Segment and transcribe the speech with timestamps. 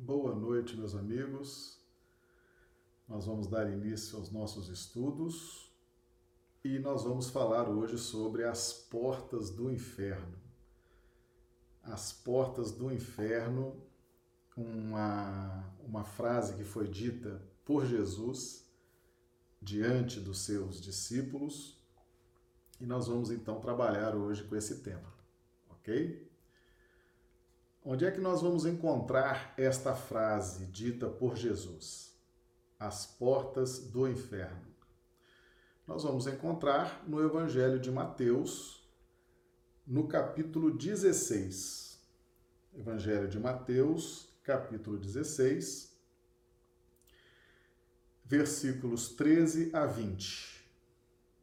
[0.00, 1.76] Boa noite, meus amigos.
[3.08, 5.72] Nós vamos dar início aos nossos estudos
[6.62, 10.38] e nós vamos falar hoje sobre as portas do inferno.
[11.82, 13.76] As portas do inferno,
[14.56, 18.70] uma, uma frase que foi dita por Jesus
[19.60, 21.76] diante dos seus discípulos,
[22.80, 25.12] e nós vamos então trabalhar hoje com esse tema,
[25.68, 26.27] ok?
[27.84, 32.12] Onde é que nós vamos encontrar esta frase dita por Jesus?
[32.78, 34.66] As portas do inferno.
[35.86, 38.86] Nós vamos encontrar no Evangelho de Mateus,
[39.86, 41.98] no capítulo 16.
[42.74, 45.96] Evangelho de Mateus, capítulo 16,
[48.24, 50.64] versículos 13 a 20.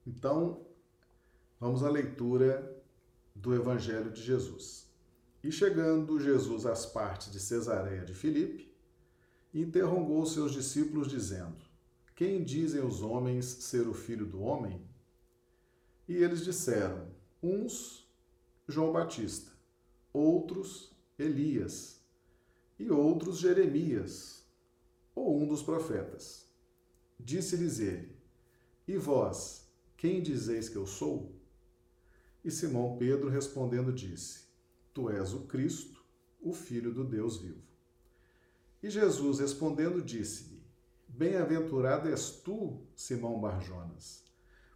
[0.05, 0.65] Então,
[1.59, 2.83] vamos à leitura
[3.33, 4.84] do Evangelho de Jesus.
[5.45, 8.73] E chegando Jesus às partes de Cesareia de Filipe,
[9.53, 11.63] interrogou seus discípulos, dizendo:
[12.15, 14.81] Quem dizem os homens ser o filho do homem?
[16.07, 17.09] E eles disseram:
[17.43, 18.11] Uns,
[18.67, 19.51] João Batista,
[20.11, 22.03] outros, Elias,
[22.79, 24.43] e outros, Jeremias,
[25.13, 26.49] ou um dos profetas.
[27.19, 28.17] Disse-lhes ele:
[28.87, 31.35] E vós, quem dizeis que eu sou?
[32.43, 34.44] E Simão Pedro respondendo disse:
[34.95, 36.01] Tu és o Cristo,
[36.41, 37.61] o Filho do Deus vivo.
[38.81, 40.63] E Jesus respondendo disse-lhe:
[41.05, 44.23] Bem-aventurado és tu, Simão Barjonas,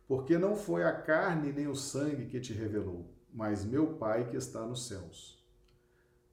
[0.06, 4.36] porque não foi a carne nem o sangue que te revelou, mas meu Pai que
[4.36, 5.42] está nos céus.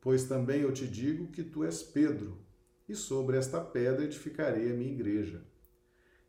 [0.00, 2.44] Pois também eu te digo que tu és Pedro,
[2.88, 5.46] e sobre esta pedra edificarei a minha igreja.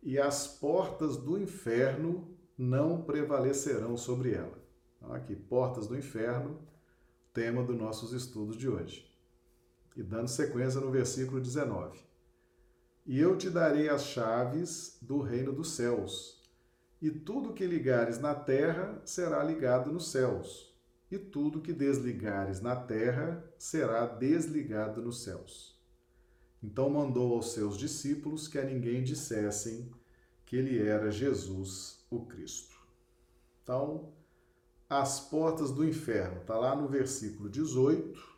[0.04, 4.64] E as portas do inferno não prevalecerão sobre ela.
[4.96, 6.60] Então, aqui, portas do inferno
[7.38, 9.08] tema dos nossos estudos de hoje.
[9.96, 12.00] E dando sequência no versículo 19:
[13.06, 16.42] E eu te darei as chaves do reino dos céus,
[17.00, 20.76] e tudo que ligares na terra será ligado nos céus,
[21.12, 25.80] e tudo que desligares na terra será desligado nos céus.
[26.64, 29.92] Então mandou aos seus discípulos que a ninguém dissessem
[30.44, 32.76] que ele era Jesus o Cristo.
[33.62, 34.12] Então,
[34.90, 36.42] as portas do inferno.
[36.42, 38.38] Está lá no versículo 18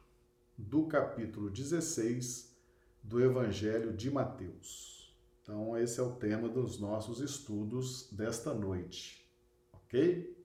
[0.58, 2.56] do capítulo 16
[3.04, 5.16] do Evangelho de Mateus.
[5.42, 9.28] Então, esse é o tema dos nossos estudos desta noite,
[9.74, 10.38] ok?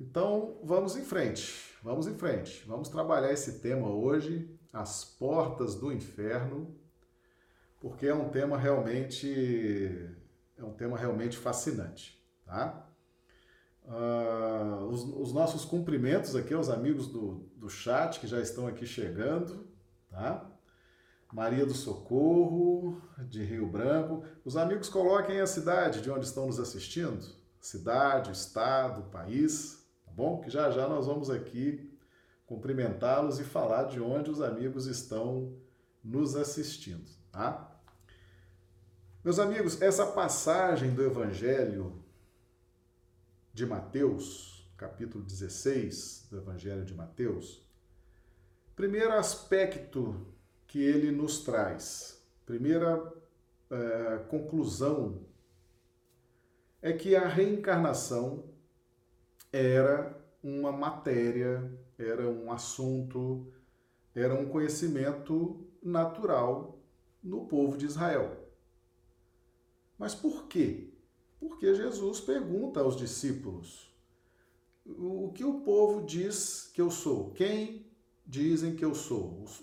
[0.00, 2.64] Então, vamos em frente, vamos em frente.
[2.66, 6.76] Vamos trabalhar esse tema hoje, as portas do inferno,
[7.80, 10.16] porque é um tema realmente
[10.56, 12.87] é um tema realmente fascinante, tá?
[13.88, 18.86] Uh, os, os, nossos cumprimentos aqui aos amigos do, do chat que já estão aqui
[18.86, 19.66] chegando,
[20.10, 20.46] tá?
[21.32, 23.00] Maria do Socorro,
[23.30, 24.22] de Rio Branco.
[24.44, 27.24] Os amigos coloquem a cidade de onde estão nos assistindo,
[27.62, 30.42] cidade, estado, país, tá bom?
[30.42, 31.90] Que já já nós vamos aqui
[32.44, 35.56] cumprimentá-los e falar de onde os amigos estão
[36.04, 37.74] nos assistindo, tá?
[39.24, 42.04] Meus amigos, essa passagem do Evangelho
[43.58, 47.68] de Mateus, capítulo 16 do Evangelho de Mateus,
[48.76, 50.32] primeiro aspecto
[50.64, 53.12] que ele nos traz, primeira
[53.68, 55.26] é, conclusão,
[56.80, 58.44] é que a reencarnação
[59.52, 63.52] era uma matéria, era um assunto,
[64.14, 66.78] era um conhecimento natural
[67.20, 68.36] no povo de Israel.
[69.98, 70.87] Mas por quê?
[71.38, 73.94] Porque Jesus pergunta aos discípulos:
[74.84, 77.30] o que o povo diz que eu sou?
[77.32, 77.86] Quem
[78.26, 79.42] dizem que eu sou?
[79.42, 79.62] Os,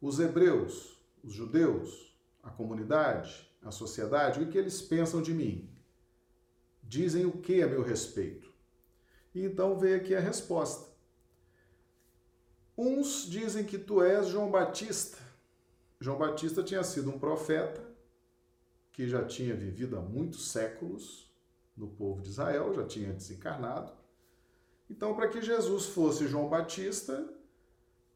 [0.00, 5.70] os hebreus, os judeus, a comunidade, a sociedade, o que eles pensam de mim?
[6.82, 8.52] Dizem o que a meu respeito?
[9.34, 10.90] E então veio aqui a resposta.
[12.76, 15.18] Uns dizem que tu és João Batista.
[16.00, 17.91] João Batista tinha sido um profeta
[18.92, 21.32] que já tinha vivido há muitos séculos
[21.76, 23.92] no povo de Israel, já tinha desencarnado.
[24.90, 27.26] Então, para que Jesus fosse João Batista,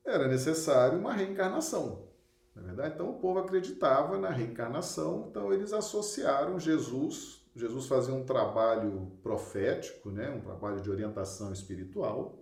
[0.05, 2.07] era necessário uma reencarnação.
[2.55, 8.15] Na é verdade, então o povo acreditava na reencarnação, então eles associaram Jesus, Jesus fazia
[8.15, 12.39] um trabalho profético, né, um trabalho de orientação espiritual,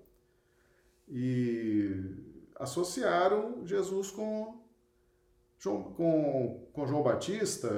[1.08, 2.14] e
[2.56, 4.62] associaram Jesus com
[5.58, 7.68] João, com, com João Batista,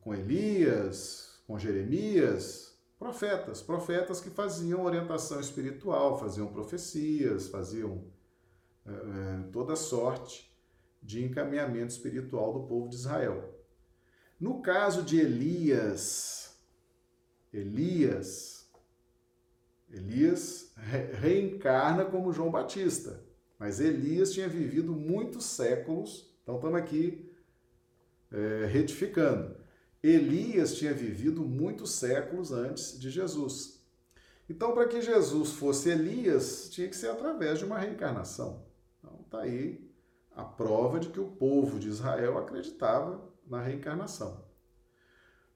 [0.00, 8.04] com Elias, com Jeremias, profetas, profetas que faziam orientação espiritual, faziam profecias, faziam
[8.86, 10.50] é, toda sorte
[11.02, 13.54] de encaminhamento espiritual do povo de Israel.
[14.38, 16.58] No caso de Elias,
[17.52, 18.70] Elias,
[19.90, 20.72] Elias
[21.20, 23.22] reencarna como João Batista,
[23.58, 27.30] mas Elias tinha vivido muitos séculos, então estamos aqui
[28.32, 29.59] é, retificando.
[30.02, 33.80] Elias tinha vivido muitos séculos antes de Jesus.
[34.48, 38.66] Então, para que Jesus fosse Elias, tinha que ser através de uma reencarnação.
[38.98, 39.88] Então, está aí
[40.34, 44.44] a prova de que o povo de Israel acreditava na reencarnação.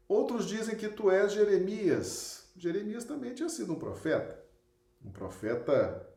[0.07, 2.53] Outros dizem que tu és Jeremias.
[2.57, 4.45] Jeremias também tinha sido um profeta,
[5.03, 6.09] um profeta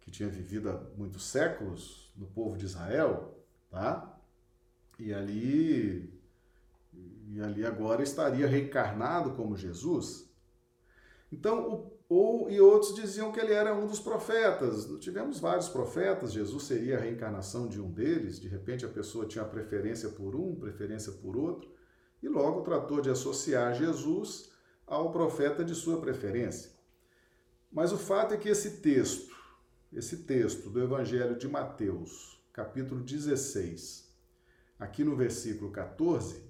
[0.00, 4.18] que tinha vivido há muitos séculos no povo de Israel, tá?
[4.98, 6.19] E ali
[7.32, 10.28] e ali agora estaria reencarnado como Jesus.
[11.30, 14.86] Então, ou, e outros diziam que ele era um dos profetas.
[14.98, 18.40] Tivemos vários profetas, Jesus seria a reencarnação de um deles.
[18.40, 21.70] De repente, a pessoa tinha preferência por um, preferência por outro,
[22.20, 24.50] e logo tratou de associar Jesus
[24.84, 26.72] ao profeta de sua preferência.
[27.70, 29.32] Mas o fato é que esse texto,
[29.92, 34.12] esse texto do Evangelho de Mateus, capítulo 16,
[34.80, 36.49] aqui no versículo 14,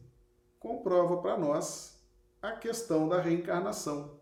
[0.60, 1.98] comprova para nós
[2.40, 4.20] a questão da reencarnação.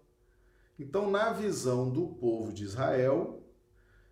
[0.78, 3.42] Então, na visão do povo de Israel,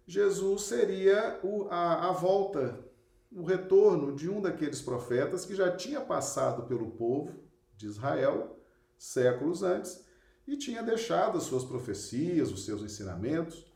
[0.07, 1.41] Jesus seria
[1.71, 2.85] a volta,
[3.33, 7.33] o retorno de um daqueles profetas que já tinha passado pelo povo
[7.77, 8.59] de Israel
[8.99, 10.05] séculos antes
[10.47, 13.67] e tinha deixado as suas profecias, os seus ensinamentos,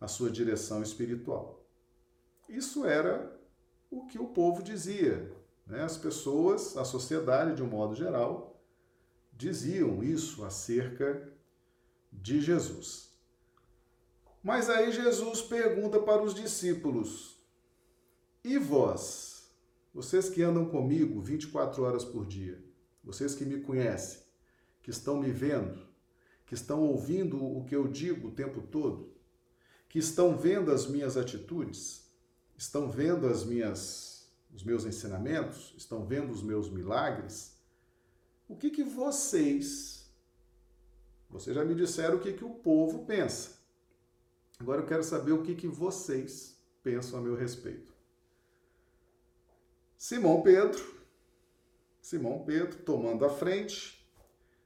[0.00, 1.64] a sua direção espiritual.
[2.48, 3.36] Isso era
[3.90, 5.32] o que o povo dizia,
[5.66, 5.82] né?
[5.82, 8.62] As pessoas, a sociedade de um modo geral,
[9.32, 11.32] diziam isso acerca
[12.12, 13.10] de Jesus.
[14.42, 17.36] Mas aí Jesus pergunta para os discípulos:
[18.44, 19.50] E vós,
[19.92, 22.62] vocês que andam comigo 24 horas por dia,
[23.02, 24.20] vocês que me conhecem,
[24.82, 25.84] que estão me vendo,
[26.46, 29.12] que estão ouvindo o que eu digo o tempo todo,
[29.88, 32.08] que estão vendo as minhas atitudes,
[32.56, 34.15] estão vendo as minhas
[34.52, 37.56] os meus ensinamentos, estão vendo os meus milagres,
[38.48, 40.10] o que que vocês,
[41.28, 43.58] vocês já me disseram o que que o povo pensa.
[44.58, 47.92] Agora eu quero saber o que que vocês pensam a meu respeito.
[49.98, 50.96] Simão Pedro,
[52.00, 54.06] Simão Pedro, tomando a frente,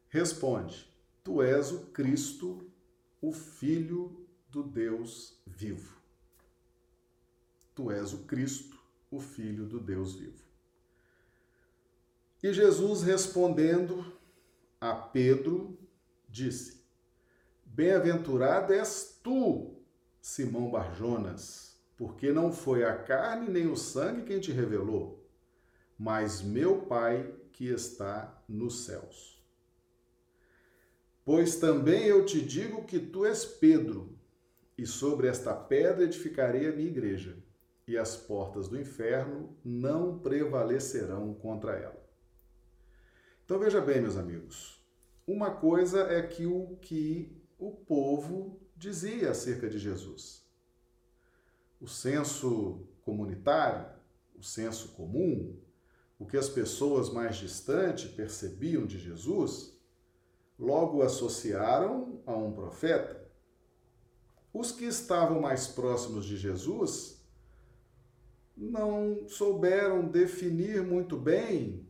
[0.09, 0.89] responde:
[1.25, 2.71] Tu és o Cristo,
[3.21, 6.01] o Filho do Deus vivo.
[7.75, 8.80] Tu és o Cristo,
[9.11, 10.45] o Filho do Deus vivo.
[12.43, 14.05] E Jesus respondendo
[14.81, 15.79] a Pedro,
[16.29, 16.83] disse:
[17.65, 19.75] Bem-aventurado és tu,
[20.21, 25.29] Simão Barjonas, porque não foi a carne nem o sangue quem te revelou,
[25.99, 29.39] mas meu Pai que está nos céus.
[31.25, 34.19] Pois também eu te digo que tu és Pedro,
[34.79, 37.37] e sobre esta pedra edificarei a minha igreja
[37.91, 42.01] e as portas do inferno não prevalecerão contra ela.
[43.45, 44.81] Então veja bem, meus amigos,
[45.27, 50.47] uma coisa é que o que o povo dizia acerca de Jesus.
[51.81, 53.91] O senso comunitário,
[54.39, 55.61] o senso comum,
[56.17, 59.77] o que as pessoas mais distantes percebiam de Jesus,
[60.57, 63.29] logo associaram a um profeta.
[64.55, 67.20] Os que estavam mais próximos de Jesus
[68.61, 71.89] não souberam definir muito bem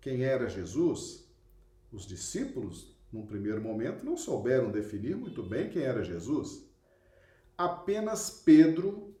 [0.00, 1.24] quem era Jesus.
[1.92, 6.66] Os discípulos, num primeiro momento, não souberam definir muito bem quem era Jesus.
[7.56, 9.14] Apenas Pedro,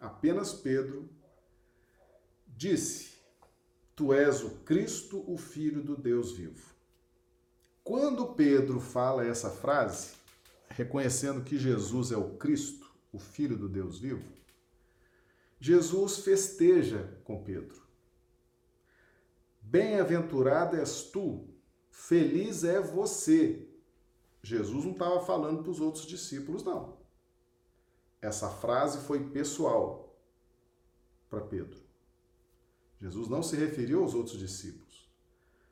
[0.00, 1.08] apenas Pedro,
[2.48, 3.12] disse:
[3.94, 6.74] Tu és o Cristo, o Filho do Deus vivo.
[7.84, 10.14] Quando Pedro fala essa frase,
[10.70, 14.41] reconhecendo que Jesus é o Cristo, o Filho do Deus vivo,
[15.62, 17.80] Jesus festeja com Pedro.
[19.60, 21.48] Bem-aventurado és tu,
[21.88, 23.68] feliz é você.
[24.42, 26.98] Jesus não estava falando para os outros discípulos, não.
[28.20, 30.20] Essa frase foi pessoal
[31.30, 31.80] para Pedro.
[33.00, 35.08] Jesus não se referiu aos outros discípulos,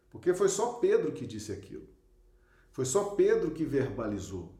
[0.08, 1.88] porque foi só Pedro que disse aquilo.
[2.70, 4.54] Foi só Pedro que verbalizou.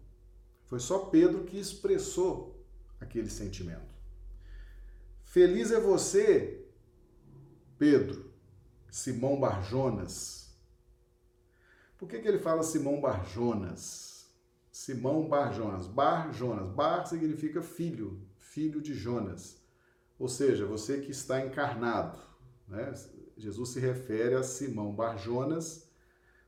[0.64, 2.66] Foi só Pedro que expressou
[2.99, 3.89] aquele sentimento.
[5.30, 6.66] Feliz é você,
[7.78, 8.32] Pedro,
[8.90, 10.52] Simão Barjonas.
[11.96, 14.28] Por que, que ele fala Simão Barjonas?
[14.72, 15.87] Simão Barjonas.
[15.87, 16.68] Bar Jonas.
[16.72, 19.64] Bar significa filho, filho de Jonas.
[20.18, 22.18] ou seja, você que está encarnado.
[22.66, 22.92] Né?
[23.37, 25.88] Jesus se refere a Simão Barjonas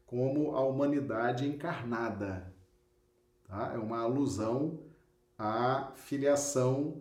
[0.04, 2.52] como a humanidade encarnada.
[3.44, 3.74] Tá?
[3.74, 4.82] É uma alusão
[5.38, 7.00] à filiação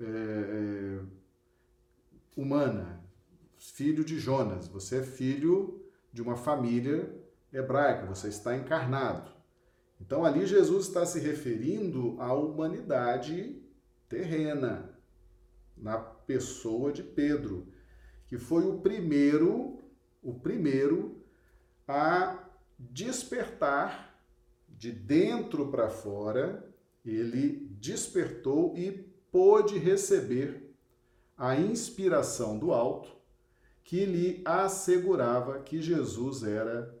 [0.00, 1.17] é, é,
[2.40, 3.02] humana.
[3.56, 7.12] Filho de Jonas, você é filho de uma família
[7.52, 9.32] hebraica, você está encarnado.
[10.00, 13.60] Então ali Jesus está se referindo à humanidade
[14.08, 14.96] terrena,
[15.76, 17.66] na pessoa de Pedro,
[18.28, 19.82] que foi o primeiro,
[20.22, 21.20] o primeiro
[21.88, 24.16] a despertar
[24.68, 26.72] de dentro para fora,
[27.04, 28.92] ele despertou e
[29.32, 30.67] pôde receber
[31.38, 33.16] a inspiração do alto
[33.84, 36.92] que lhe assegurava que Jesus era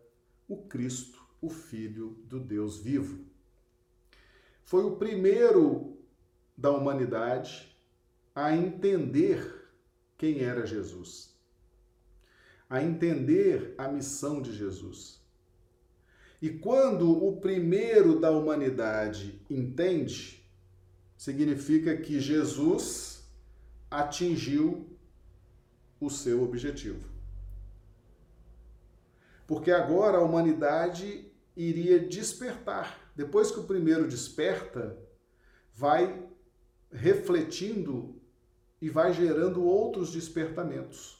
[0.46, 3.26] o Cristo, o Filho do Deus vivo.
[4.64, 5.98] Foi o primeiro
[6.56, 7.76] da humanidade
[8.34, 9.68] a entender
[10.16, 11.36] quem era Jesus,
[12.70, 15.20] a entender a missão de Jesus.
[16.40, 20.48] E quando o primeiro da humanidade entende,
[21.16, 23.17] significa que Jesus
[23.90, 24.86] atingiu
[26.00, 27.08] o seu objetivo.
[29.46, 33.10] Porque agora a humanidade iria despertar.
[33.16, 34.96] Depois que o primeiro desperta,
[35.74, 36.22] vai
[36.92, 38.14] refletindo
[38.80, 41.18] e vai gerando outros despertamentos.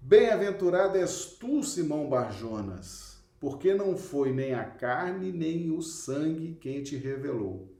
[0.00, 6.82] Bem-aventurado és tu, Simão Barjonas, porque não foi nem a carne nem o sangue quem
[6.82, 7.72] te revelou.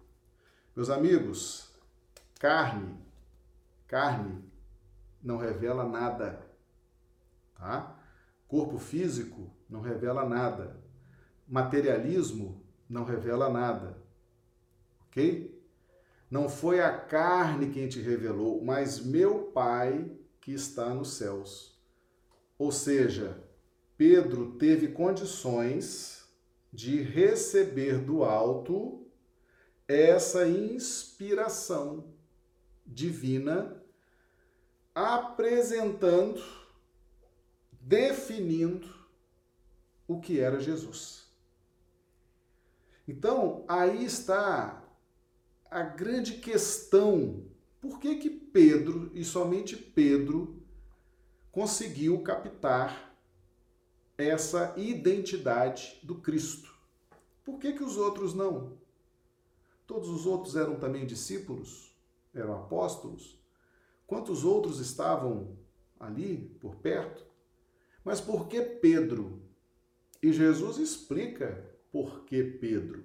[0.75, 1.72] Meus amigos,
[2.43, 2.99] carne,
[3.87, 4.43] carne
[5.23, 6.45] não revela nada,
[7.55, 7.97] tá?
[8.49, 10.77] Corpo físico não revela nada.
[11.47, 13.97] Materialismo não revela nada.
[15.07, 15.57] OK?
[16.29, 21.81] Não foi a carne quem te revelou, mas meu Pai que está nos céus.
[22.59, 23.41] Ou seja,
[23.97, 26.29] Pedro teve condições
[26.73, 29.07] de receber do alto
[29.87, 32.12] essa inspiração
[32.87, 33.83] divina,
[34.95, 36.43] apresentando,
[37.81, 38.89] definindo
[40.07, 41.27] o que era Jesus.
[43.07, 44.83] Então, aí está
[45.71, 47.45] a grande questão:
[47.81, 50.63] por que que Pedro, e somente Pedro,
[51.51, 53.17] conseguiu captar
[54.17, 56.73] essa identidade do Cristo?
[57.45, 58.79] Por que que os outros não?
[59.87, 61.92] Todos os outros eram também discípulos,
[62.35, 63.41] eram apóstolos.
[64.07, 65.57] Quantos outros estavam
[65.99, 67.25] ali por perto?
[68.05, 69.43] Mas por que Pedro?
[70.23, 73.05] E Jesus explica por que Pedro.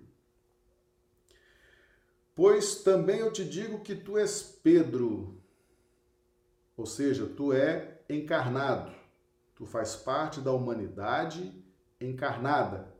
[2.35, 5.41] Pois também eu te digo que tu és Pedro,
[6.75, 8.93] ou seja, tu é encarnado,
[9.55, 11.51] tu faz parte da humanidade
[11.99, 12.95] encarnada.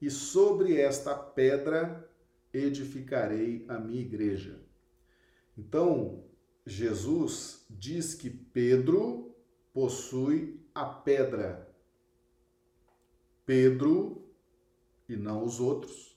[0.00, 2.08] E sobre esta pedra
[2.52, 4.67] edificarei a minha igreja.
[5.58, 6.24] Então,
[6.64, 9.34] Jesus diz que Pedro
[9.72, 11.68] possui a pedra.
[13.44, 14.30] Pedro,
[15.08, 16.16] e não os outros,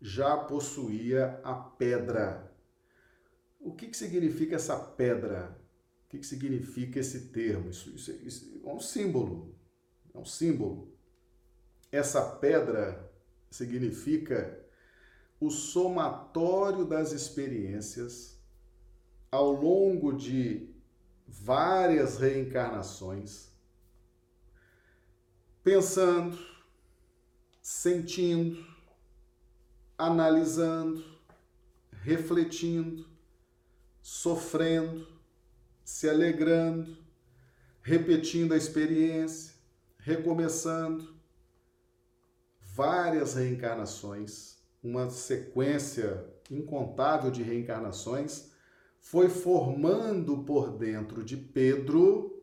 [0.00, 2.54] já possuía a pedra.
[3.58, 5.60] O que, que significa essa pedra?
[6.04, 7.70] O que, que significa esse termo?
[7.70, 9.52] Isso, isso, isso é um símbolo.
[10.14, 10.96] É um símbolo.
[11.90, 13.10] Essa pedra
[13.50, 14.64] significa
[15.40, 18.39] o somatório das experiências
[19.30, 20.68] ao longo de
[21.26, 23.48] várias reencarnações,
[25.62, 26.36] pensando,
[27.62, 28.66] sentindo,
[29.96, 31.04] analisando,
[31.92, 33.08] refletindo,
[34.02, 35.06] sofrendo,
[35.84, 36.98] se alegrando,
[37.82, 39.54] repetindo a experiência,
[39.98, 41.14] recomeçando.
[42.60, 48.49] Várias reencarnações, uma sequência incontável de reencarnações,
[49.00, 52.42] foi formando por dentro de Pedro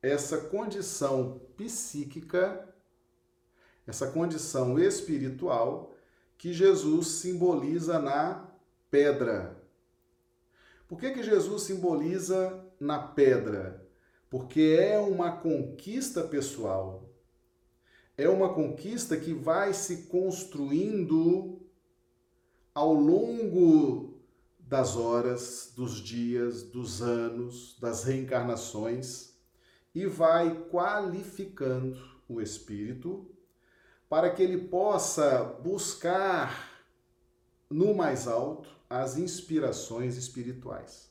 [0.00, 2.66] essa condição psíquica,
[3.86, 5.92] essa condição espiritual
[6.38, 8.50] que Jesus simboliza na
[8.90, 9.62] pedra.
[10.88, 13.84] Por que, que Jesus simboliza na pedra?
[14.30, 17.10] Porque é uma conquista pessoal.
[18.16, 21.60] É uma conquista que vai se construindo
[22.74, 24.05] ao longo
[24.66, 29.36] das horas, dos dias, dos anos, das reencarnações
[29.94, 31.96] e vai qualificando
[32.28, 33.30] o espírito
[34.08, 36.84] para que ele possa buscar
[37.70, 41.10] no mais alto as inspirações espirituais.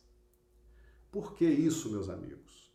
[1.09, 2.69] Por que isso, meus amigos?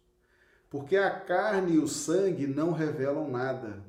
[0.70, 3.84] Porque a carne e o sangue não revelam nada.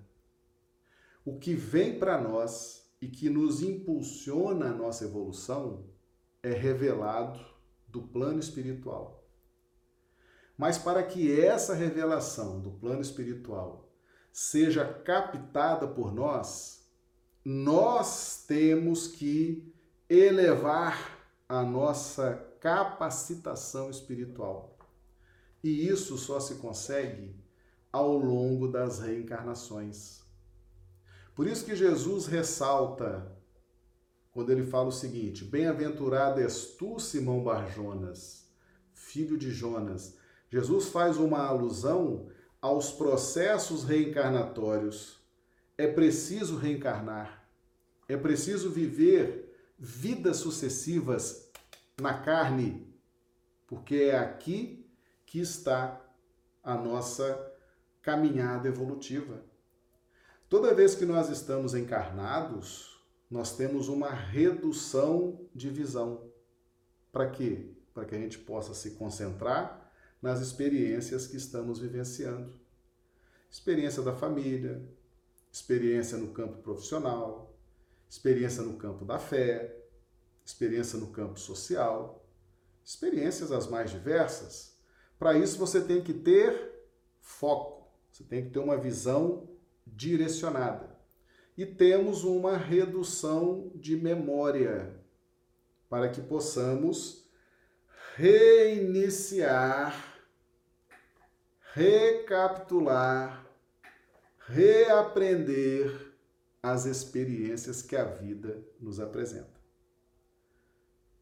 [1.23, 5.90] O que vem para nós e que nos impulsiona a nossa evolução
[6.43, 7.39] é revelado
[7.87, 9.23] do plano espiritual.
[10.57, 13.91] Mas para que essa revelação do plano espiritual
[14.31, 16.87] seja captada por nós,
[17.43, 19.73] nós temos que
[20.09, 21.19] elevar
[21.49, 24.77] a nossa capacitação espiritual.
[25.63, 27.35] E isso só se consegue
[27.91, 30.21] ao longo das reencarnações.
[31.35, 33.40] Por isso que Jesus ressalta
[34.31, 38.47] quando ele fala o seguinte: Bem-aventurado és tu, Simão Barjonas,
[38.93, 40.17] filho de Jonas.
[40.49, 42.29] Jesus faz uma alusão
[42.61, 45.19] aos processos reencarnatórios.
[45.77, 47.47] É preciso reencarnar,
[48.07, 51.51] é preciso viver vidas sucessivas
[51.99, 52.87] na carne,
[53.65, 54.85] porque é aqui
[55.25, 55.99] que está
[56.63, 57.51] a nossa
[58.01, 59.43] caminhada evolutiva.
[60.49, 62.90] Toda vez que nós estamos encarnados,
[63.31, 66.29] nós temos uma redução de visão.
[67.13, 67.71] Para quê?
[67.93, 69.89] Para que a gente possa se concentrar
[70.21, 72.53] nas experiências que estamos vivenciando.
[73.49, 74.85] Experiência da família,
[75.49, 77.57] experiência no campo profissional,
[78.09, 79.81] experiência no campo da fé,
[80.45, 82.29] experiência no campo social,
[82.83, 84.77] experiências as mais diversas.
[85.17, 86.69] Para isso você tem que ter
[87.21, 89.49] foco, você tem que ter uma visão
[89.87, 91.00] direcionada.
[91.57, 94.95] E temos uma redução de memória
[95.89, 97.29] para que possamos
[98.15, 99.93] reiniciar,
[101.73, 103.45] recapitular,
[104.47, 106.13] reaprender
[106.61, 109.59] as experiências que a vida nos apresenta.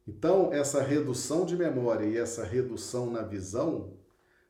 [0.07, 3.98] Então, essa redução de memória e essa redução na visão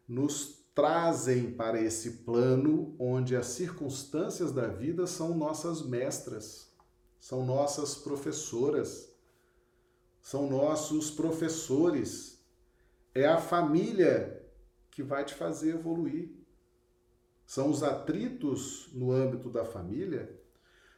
[0.07, 6.73] nos trazem para esse plano onde as circunstâncias da vida são nossas mestras,
[7.19, 9.13] são nossas professoras,
[10.21, 12.41] são nossos professores.
[13.13, 14.41] É a família
[14.89, 16.31] que vai te fazer evoluir.
[17.45, 20.41] São os atritos no âmbito da família,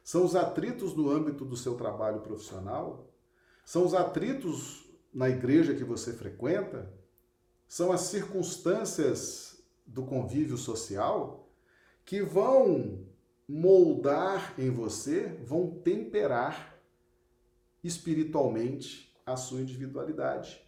[0.04, 3.12] são os atritos no âmbito do seu trabalho profissional,
[3.64, 6.88] são os atritos na igreja que você frequenta,
[7.66, 9.51] são as circunstâncias
[9.92, 11.48] do convívio social
[12.04, 13.06] que vão
[13.48, 16.78] moldar em você, vão temperar
[17.84, 20.62] espiritualmente a sua individualidade.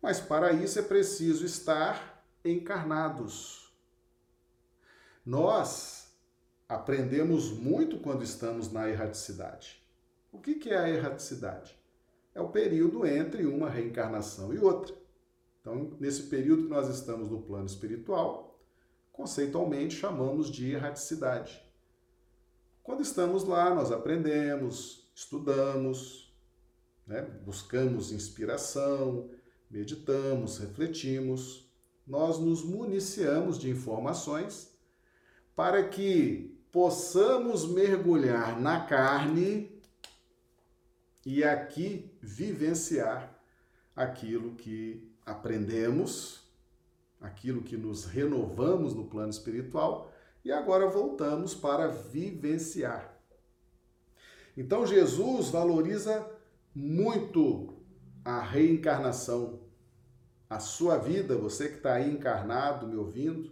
[0.00, 3.72] Mas para isso é preciso estar encarnados.
[5.24, 6.12] Nós
[6.68, 9.82] aprendemos muito quando estamos na erraticidade.
[10.32, 11.78] O que é a erraticidade?
[12.34, 15.01] É o período entre uma reencarnação e outra.
[15.62, 18.60] Então, nesse período que nós estamos no plano espiritual,
[19.12, 21.62] conceitualmente chamamos de erraticidade.
[22.82, 26.34] Quando estamos lá, nós aprendemos, estudamos,
[27.06, 27.22] né?
[27.44, 29.30] buscamos inspiração,
[29.70, 31.70] meditamos, refletimos,
[32.04, 34.76] nós nos municiamos de informações
[35.54, 39.80] para que possamos mergulhar na carne
[41.24, 43.40] e aqui vivenciar
[43.94, 46.42] aquilo que aprendemos,
[47.20, 50.12] aquilo que nos renovamos no plano espiritual
[50.44, 53.16] e agora voltamos para vivenciar.
[54.56, 56.28] Então Jesus valoriza
[56.74, 57.74] muito
[58.24, 59.60] a reencarnação.
[60.50, 63.50] A sua vida, você que está aí encarnado, me ouvindo,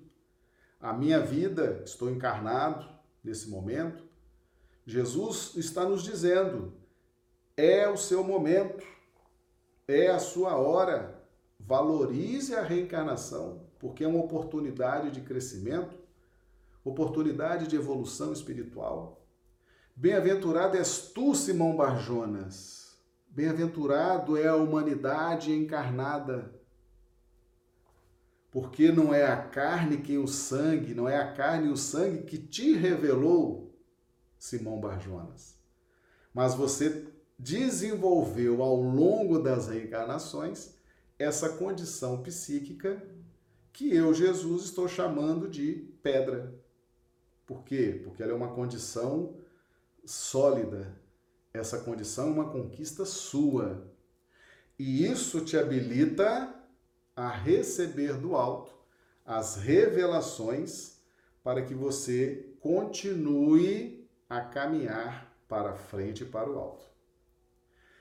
[0.79, 2.87] a minha vida, estou encarnado
[3.25, 4.05] nesse momento.
[4.85, 6.75] Jesus está nos dizendo:
[7.57, 8.85] é o seu momento,
[9.89, 11.20] é a sua hora,
[11.67, 15.97] valorize a reencarnação, porque é uma oportunidade de crescimento,
[16.85, 19.25] oportunidade de evolução espiritual.
[19.95, 22.97] Bem-aventurado és tu, Simão Barjonas.
[23.29, 26.55] Bem-aventurado é a humanidade encarnada.
[28.51, 32.25] Porque não é a carne que o sangue, não é a carne e o sangue
[32.25, 33.79] que te revelou,
[34.39, 35.57] Simão Barjonas.
[36.35, 37.07] Mas você
[37.39, 40.75] desenvolveu ao longo das reencarnações
[41.21, 43.07] essa condição psíquica
[43.75, 46.59] que eu, Jesus, estou chamando de pedra.
[47.47, 48.01] Por quê?
[48.03, 49.37] Porque ela é uma condição
[50.03, 50.99] sólida.
[51.53, 53.93] Essa condição é uma conquista sua.
[54.79, 56.55] E isso te habilita
[57.15, 58.75] a receber do alto
[59.23, 61.03] as revelações
[61.45, 66.87] para que você continue a caminhar para frente e para o alto.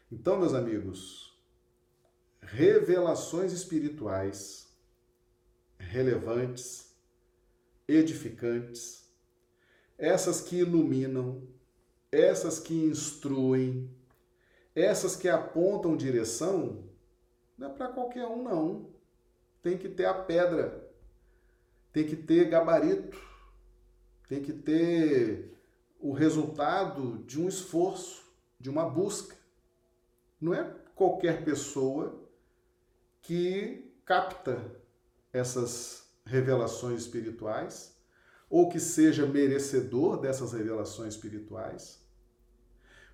[0.09, 1.28] Então, meus amigos,
[2.41, 4.69] revelações espirituais
[5.77, 6.95] relevantes,
[7.87, 9.09] edificantes,
[9.97, 11.47] essas que iluminam,
[12.11, 13.89] essas que instruem,
[14.75, 16.83] essas que apontam direção,
[17.57, 18.89] não é para qualquer um, não.
[19.61, 20.89] Tem que ter a pedra,
[21.91, 23.19] tem que ter gabarito,
[24.27, 25.57] tem que ter
[25.99, 28.23] o resultado de um esforço,
[28.59, 29.35] de uma busca.
[30.39, 30.63] Não é
[30.95, 32.18] qualquer pessoa
[33.21, 34.59] que capta
[35.31, 37.97] essas revelações espirituais
[38.49, 42.03] ou que seja merecedor dessas revelações espirituais.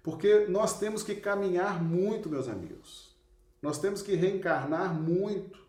[0.02, 3.16] Porque nós temos que caminhar muito, meus amigos.
[3.62, 5.60] Nós temos que reencarnar muito.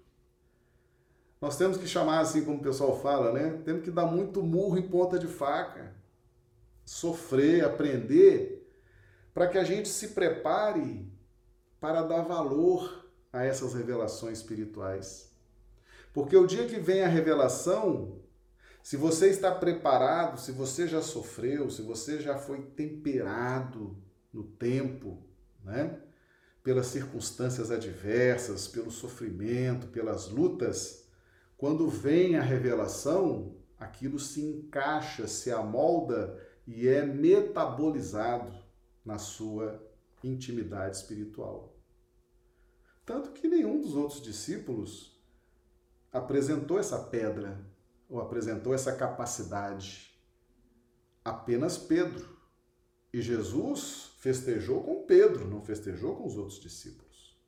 [1.40, 3.62] Nós temos que chamar assim como o pessoal fala, né?
[3.64, 5.94] Temos que dar muito murro em ponta de faca.
[6.84, 8.70] Sofrer, aprender,
[9.32, 11.10] para que a gente se prepare
[11.80, 13.05] para dar valor
[13.36, 15.30] a essas revelações espirituais.
[16.12, 18.18] Porque o dia que vem a revelação,
[18.82, 23.96] se você está preparado, se você já sofreu, se você já foi temperado
[24.32, 25.22] no tempo,
[25.62, 26.00] né?
[26.62, 31.06] pelas circunstâncias adversas, pelo sofrimento, pelas lutas,
[31.56, 38.52] quando vem a revelação, aquilo se encaixa, se amolda e é metabolizado
[39.04, 39.80] na sua
[40.24, 41.75] intimidade espiritual.
[43.06, 45.16] Tanto que nenhum dos outros discípulos
[46.12, 47.64] apresentou essa pedra
[48.08, 50.12] ou apresentou essa capacidade.
[51.24, 52.36] Apenas Pedro.
[53.12, 57.38] E Jesus festejou com Pedro, não festejou com os outros discípulos.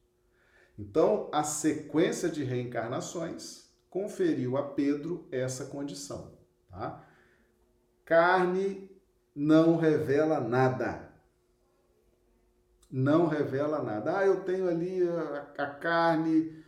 [0.79, 6.39] Então, a sequência de reencarnações conferiu a Pedro essa condição.
[6.71, 7.05] Tá?
[8.05, 8.89] Carne
[9.35, 11.08] não revela nada
[12.91, 14.19] não revela nada.
[14.19, 16.65] Ah, eu tenho ali a, a carne,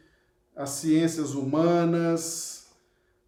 [0.54, 2.68] as ciências humanas,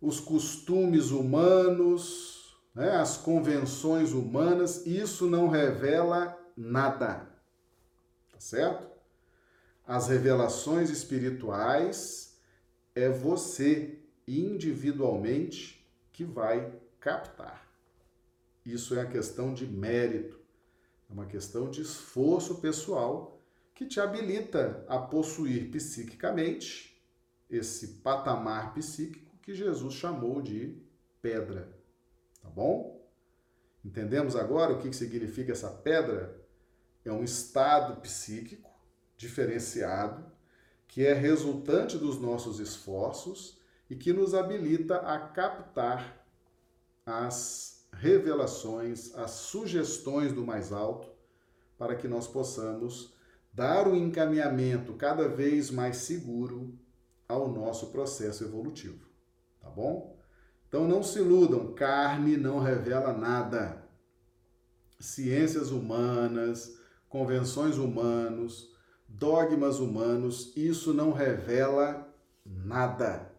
[0.01, 7.29] os costumes humanos, né, as convenções humanas, isso não revela nada.
[8.33, 8.91] Tá certo?
[9.87, 12.37] As revelações espirituais
[12.95, 17.67] é você individualmente que vai captar.
[18.65, 20.42] Isso é a questão de mérito
[21.13, 23.39] é uma questão de esforço pessoal
[23.75, 26.99] que te habilita a possuir psiquicamente
[27.51, 30.75] esse patamar psíquico que Jesus chamou de
[31.21, 31.71] pedra.
[32.41, 33.07] Tá bom?
[33.85, 36.41] Entendemos agora o que significa essa pedra?
[37.05, 38.71] É um estado psíquico
[39.17, 40.25] diferenciado
[40.89, 46.25] que é resultante dos nossos esforços e que nos habilita a captar
[47.05, 47.72] as
[48.03, 51.09] revelações, as sugestões do mais alto,
[51.79, 53.15] para que nós possamos
[53.53, 56.77] dar um encaminhamento cada vez mais seguro
[57.29, 59.07] ao nosso processo evolutivo.
[59.61, 60.19] Tá bom?
[60.67, 63.89] Então não se iludam, carne não revela nada.
[64.99, 66.77] Ciências humanas,
[67.09, 68.75] convenções humanos,
[69.07, 72.13] dogmas humanos, isso não revela
[72.45, 73.31] nada.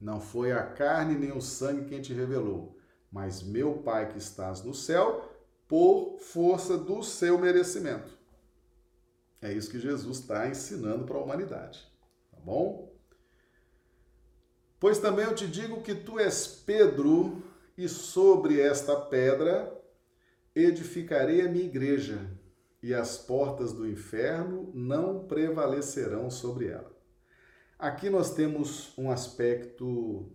[0.00, 2.77] Não foi a carne nem o sangue quem te revelou
[3.10, 5.32] mas meu Pai que estás no céu,
[5.66, 8.16] por força do seu merecimento.
[9.40, 11.86] É isso que Jesus está ensinando para a humanidade,
[12.30, 12.92] tá bom?
[14.80, 17.42] Pois também eu te digo que tu és Pedro,
[17.76, 19.72] e sobre esta pedra
[20.54, 22.28] edificarei a minha igreja,
[22.82, 26.96] e as portas do inferno não prevalecerão sobre ela.
[27.78, 30.32] Aqui nós temos um aspecto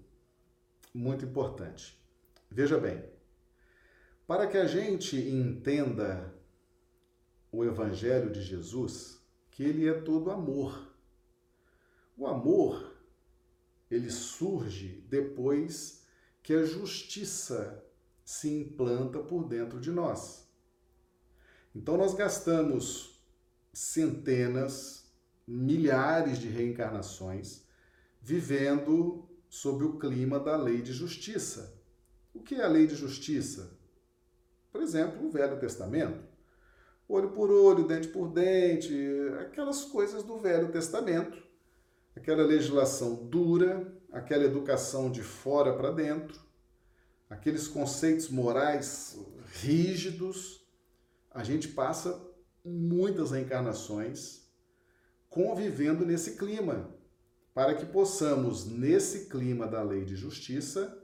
[0.93, 2.01] muito importante.
[2.53, 3.03] Veja bem,
[4.27, 6.31] para que a gente entenda
[7.51, 10.95] o Evangelho de Jesus, que ele é todo amor.
[12.15, 12.95] O amor,
[13.89, 16.05] ele surge depois
[16.43, 17.83] que a justiça
[18.23, 20.47] se implanta por dentro de nós.
[21.73, 23.19] Então nós gastamos
[23.73, 25.11] centenas,
[25.47, 27.63] milhares de reencarnações
[28.21, 31.82] vivendo sob o clima da lei de justiça.
[32.33, 33.77] O que é a lei de justiça?
[34.71, 36.23] Por exemplo, o Velho Testamento.
[37.07, 38.93] Olho por olho, dente por dente,
[39.39, 41.41] aquelas coisas do Velho Testamento.
[42.15, 46.39] Aquela legislação dura, aquela educação de fora para dentro,
[47.29, 49.19] aqueles conceitos morais
[49.61, 50.65] rígidos.
[51.29, 52.19] A gente passa
[52.63, 54.43] muitas reencarnações
[55.29, 56.95] convivendo nesse clima,
[57.53, 61.02] para que possamos, nesse clima da lei de justiça,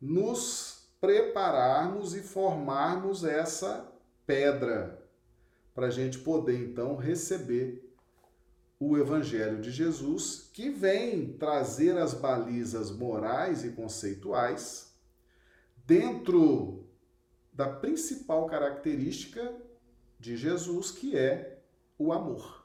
[0.00, 3.92] nos prepararmos e formarmos essa
[4.26, 5.02] pedra,
[5.74, 7.88] para a gente poder então receber
[8.80, 14.92] o Evangelho de Jesus, que vem trazer as balizas morais e conceituais
[15.86, 16.86] dentro
[17.52, 19.52] da principal característica
[20.18, 21.60] de Jesus, que é
[21.98, 22.64] o amor.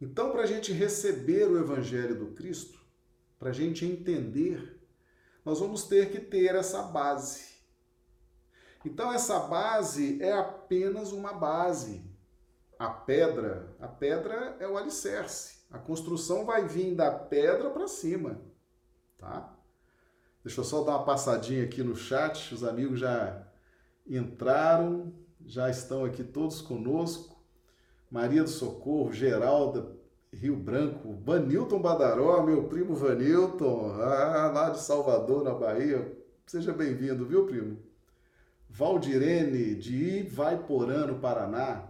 [0.00, 2.78] Então, para a gente receber o Evangelho do Cristo,
[3.38, 4.81] para a gente entender,
[5.44, 7.52] nós vamos ter que ter essa base.
[8.84, 12.04] Então, essa base é apenas uma base.
[12.78, 15.62] A pedra, a pedra é o alicerce.
[15.70, 18.40] A construção vai vir da pedra para cima,
[19.16, 19.56] tá?
[20.44, 23.46] Deixa eu só dar uma passadinha aqui no chat, os amigos já
[24.06, 25.12] entraram,
[25.46, 27.40] já estão aqui todos conosco.
[28.10, 29.96] Maria do Socorro, Geralda,
[30.32, 36.10] Rio Branco, Vanilton Badaró, meu primo Vanilton, ah, lá de Salvador, na Bahia.
[36.46, 37.78] Seja bem-vindo, viu, primo?
[38.68, 41.88] Valdirene, de Ivaiporã, no Paraná.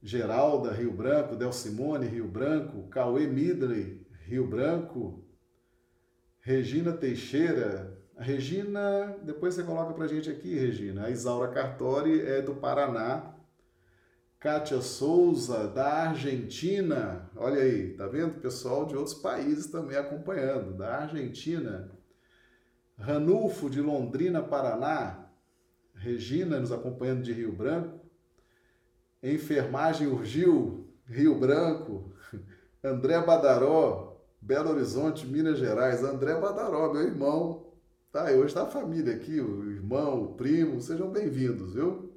[0.00, 5.24] Geralda, Rio Branco, Del Simone, Rio Branco, Cauê Midley, Rio Branco,
[6.38, 7.98] Regina Teixeira.
[8.16, 11.06] A Regina, depois você coloca pra gente aqui, Regina.
[11.06, 13.29] A Isaura Cartori é do Paraná.
[14.40, 17.30] Kátia Souza, da Argentina.
[17.36, 18.40] Olha aí, tá vendo?
[18.40, 21.92] Pessoal de outros países também acompanhando, da Argentina.
[22.96, 25.26] Ranulfo, de Londrina, Paraná.
[25.94, 28.00] Regina, nos acompanhando de Rio Branco.
[29.22, 32.10] Enfermagem Urgil, Rio Branco.
[32.82, 36.02] André Badaró, Belo Horizonte, Minas Gerais.
[36.02, 37.74] André Badaró, meu irmão.
[38.10, 40.80] Tá, hoje está a família aqui, o irmão, o primo.
[40.80, 42.09] Sejam bem-vindos, viu?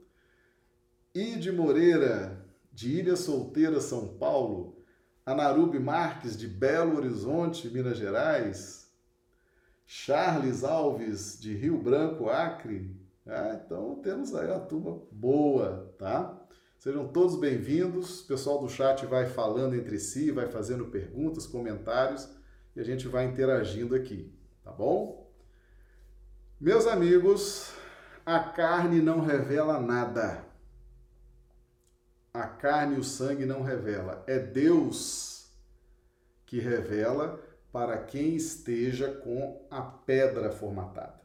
[1.16, 4.84] Ide Moreira, de Ilha Solteira, São Paulo,
[5.24, 8.92] Anarube Marques, de Belo Horizonte, Minas Gerais,
[9.86, 13.00] Charles Alves, de Rio Branco, Acre.
[13.28, 16.36] Ah, então temos aí uma turma boa, tá?
[16.80, 18.22] Sejam todos bem-vindos.
[18.22, 22.28] O pessoal do chat vai falando entre si, vai fazendo perguntas, comentários
[22.76, 25.32] e a gente vai interagindo aqui, tá bom?
[26.60, 27.72] Meus amigos,
[28.26, 30.52] a carne não revela nada
[32.34, 35.52] a carne e o sangue não revela, é Deus
[36.46, 37.40] que revela
[37.72, 41.22] para quem esteja com a pedra formatada.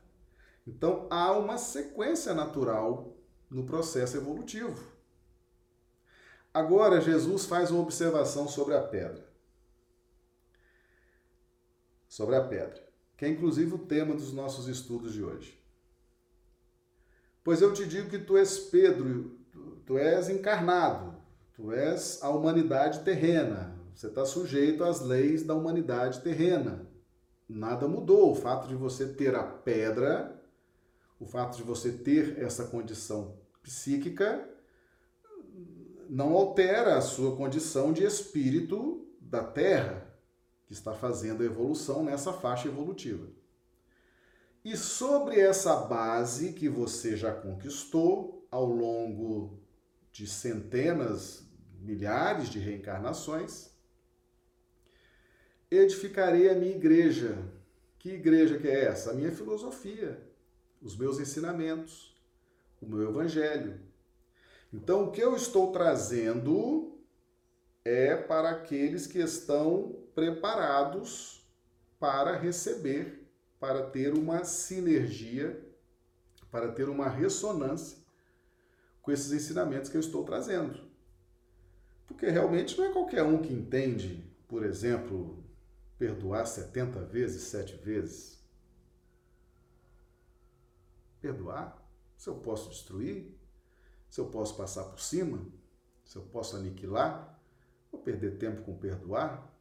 [0.67, 3.17] Então há uma sequência natural
[3.51, 4.83] no processo evolutivo.
[6.53, 9.27] Agora Jesus faz uma observação sobre a pedra.
[12.09, 15.59] Sobre a pedra, que é inclusive o tema dos nossos estudos de hoje.
[17.45, 19.38] Pois eu te digo que tu és Pedro,
[19.89, 21.17] tu és encarnado,
[21.55, 26.87] tu és a humanidade terrena, você está sujeito às leis da humanidade terrena.
[27.49, 28.31] Nada mudou.
[28.31, 30.41] O fato de você ter a pedra,
[31.19, 34.47] o fato de você ter essa condição psíquica,
[36.07, 40.07] não altera a sua condição de espírito da Terra,
[40.67, 43.27] que está fazendo a evolução nessa faixa evolutiva.
[44.63, 49.67] E sobre essa base que você já conquistou ao longo
[50.19, 51.45] de centenas,
[51.79, 53.71] milhares de reencarnações,
[55.71, 57.39] edificarei a minha igreja.
[58.01, 59.13] Que igreja que é essa?
[59.13, 60.21] A minha filosofia,
[60.83, 62.21] os meus ensinamentos,
[62.83, 63.81] o meu evangelho.
[64.73, 66.99] Então, o que eu estou trazendo
[67.85, 71.49] é para aqueles que estão preparados
[71.97, 73.25] para receber,
[73.61, 75.65] para ter uma sinergia,
[76.51, 77.98] para ter uma ressonância
[79.09, 80.87] com esses ensinamentos que eu estou trazendo.
[82.07, 85.43] Porque realmente não é qualquer um que entende, por exemplo,
[85.97, 88.39] perdoar 70 vezes, 7 vezes.
[91.23, 91.83] Perdoar?
[92.19, 93.35] Se eu posso destruir?
[94.11, 95.41] Se eu posso passar por cima?
[96.05, 97.41] Se eu posso aniquilar?
[97.91, 99.59] Vou perder tempo com perdoar?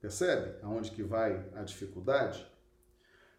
[0.00, 2.48] Percebe aonde que vai a dificuldade?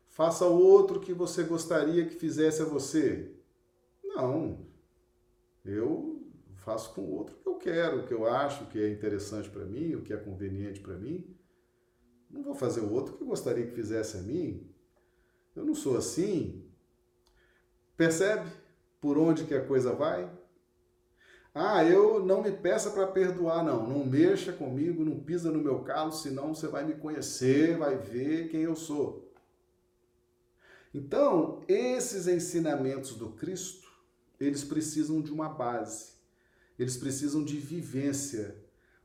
[0.10, 3.34] Faça o outro que você gostaria que fizesse a você.
[4.04, 4.66] Não,
[5.67, 6.21] eu
[6.56, 9.49] faço com o outro o que eu quero, o que eu acho que é interessante
[9.49, 11.36] para mim, o que é conveniente para mim.
[12.30, 14.69] Não vou fazer o outro que eu gostaria que fizesse a mim.
[15.56, 16.65] Eu não sou assim.
[17.95, 18.49] Percebe
[18.99, 20.30] por onde que a coisa vai?
[21.53, 23.88] Ah, eu não me peça para perdoar, não.
[23.88, 28.49] Não mexa comigo, não pisa no meu calo, senão você vai me conhecer, vai ver
[28.49, 29.34] quem eu sou.
[30.93, 33.87] Então, esses ensinamentos do Cristo
[34.39, 36.13] eles precisam de uma base,
[36.78, 38.56] eles precisam de vivência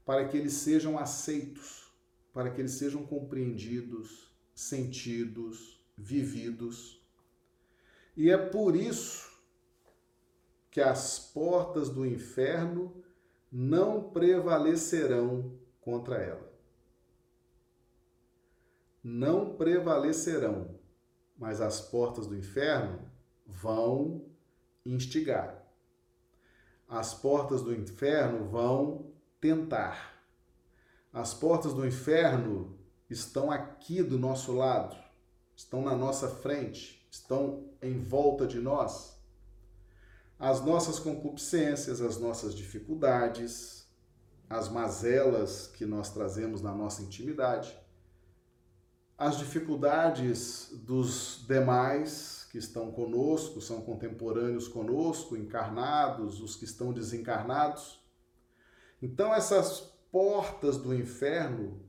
[0.05, 1.93] para que eles sejam aceitos,
[2.33, 7.01] para que eles sejam compreendidos, sentidos, vividos.
[8.17, 9.31] E é por isso
[10.71, 13.03] que as portas do inferno
[13.51, 16.51] não prevalecerão contra ela.
[19.05, 20.79] Não prevalecerão,
[21.37, 23.11] mas as portas do inferno
[23.47, 24.25] vão
[24.85, 25.63] instigar.
[26.89, 30.13] As portas do inferno vão tentar.
[31.13, 34.97] As portas do inferno estão aqui do nosso lado,
[35.55, 39.19] estão na nossa frente, estão em volta de nós.
[40.39, 43.87] As nossas concupiscências, as nossas dificuldades,
[44.49, 47.79] as mazelas que nós trazemos na nossa intimidade,
[49.17, 57.99] as dificuldades dos demais que estão conosco, são contemporâneos conosco, encarnados, os que estão desencarnados.
[59.01, 59.81] Então, essas
[60.13, 61.83] portas do inferno,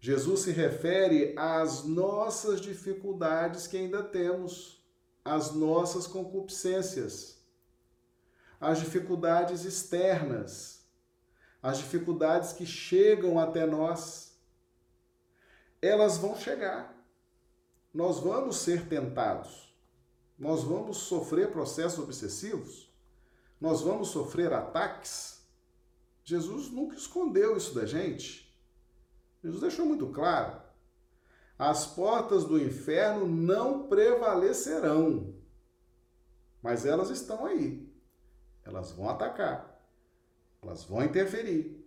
[0.00, 4.82] Jesus se refere às nossas dificuldades que ainda temos,
[5.22, 7.44] às nossas concupiscências,
[8.58, 10.88] às dificuldades externas,
[11.62, 14.34] às dificuldades que chegam até nós.
[15.82, 16.98] Elas vão chegar.
[17.92, 19.69] Nós vamos ser tentados.
[20.40, 22.90] Nós vamos sofrer processos obsessivos.
[23.60, 25.46] Nós vamos sofrer ataques.
[26.24, 28.50] Jesus nunca escondeu isso da gente.
[29.42, 30.58] Jesus deixou muito claro:
[31.58, 35.34] as portas do inferno não prevalecerão,
[36.62, 37.86] mas elas estão aí.
[38.64, 39.84] Elas vão atacar,
[40.62, 41.86] elas vão interferir,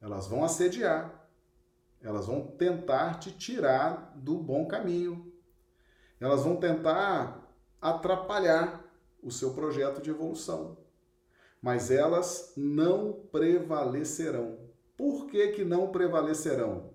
[0.00, 1.28] elas vão assediar,
[2.00, 5.30] elas vão tentar te tirar do bom caminho,
[6.20, 7.45] elas vão tentar
[7.90, 8.84] atrapalhar
[9.22, 10.78] o seu projeto de evolução,
[11.60, 14.58] mas elas não prevalecerão.
[14.96, 16.94] Por que, que não prevalecerão?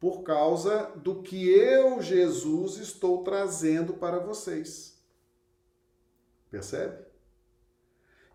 [0.00, 5.02] Por causa do que eu, Jesus, estou trazendo para vocês.
[6.50, 7.06] Percebe?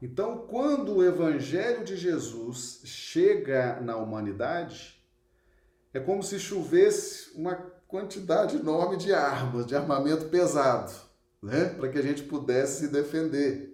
[0.01, 5.01] Então, quando o Evangelho de Jesus chega na humanidade,
[5.93, 7.55] é como se chovesse uma
[7.87, 10.91] quantidade enorme de armas, de armamento pesado,
[11.43, 11.65] né?
[11.65, 13.73] para que a gente pudesse se defender.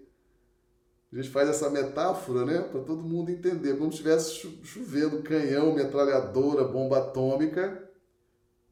[1.14, 5.74] A gente faz essa metáfora, né, para todo mundo entender, como se estivesse chovendo canhão,
[5.74, 7.90] metralhadora, bomba atômica,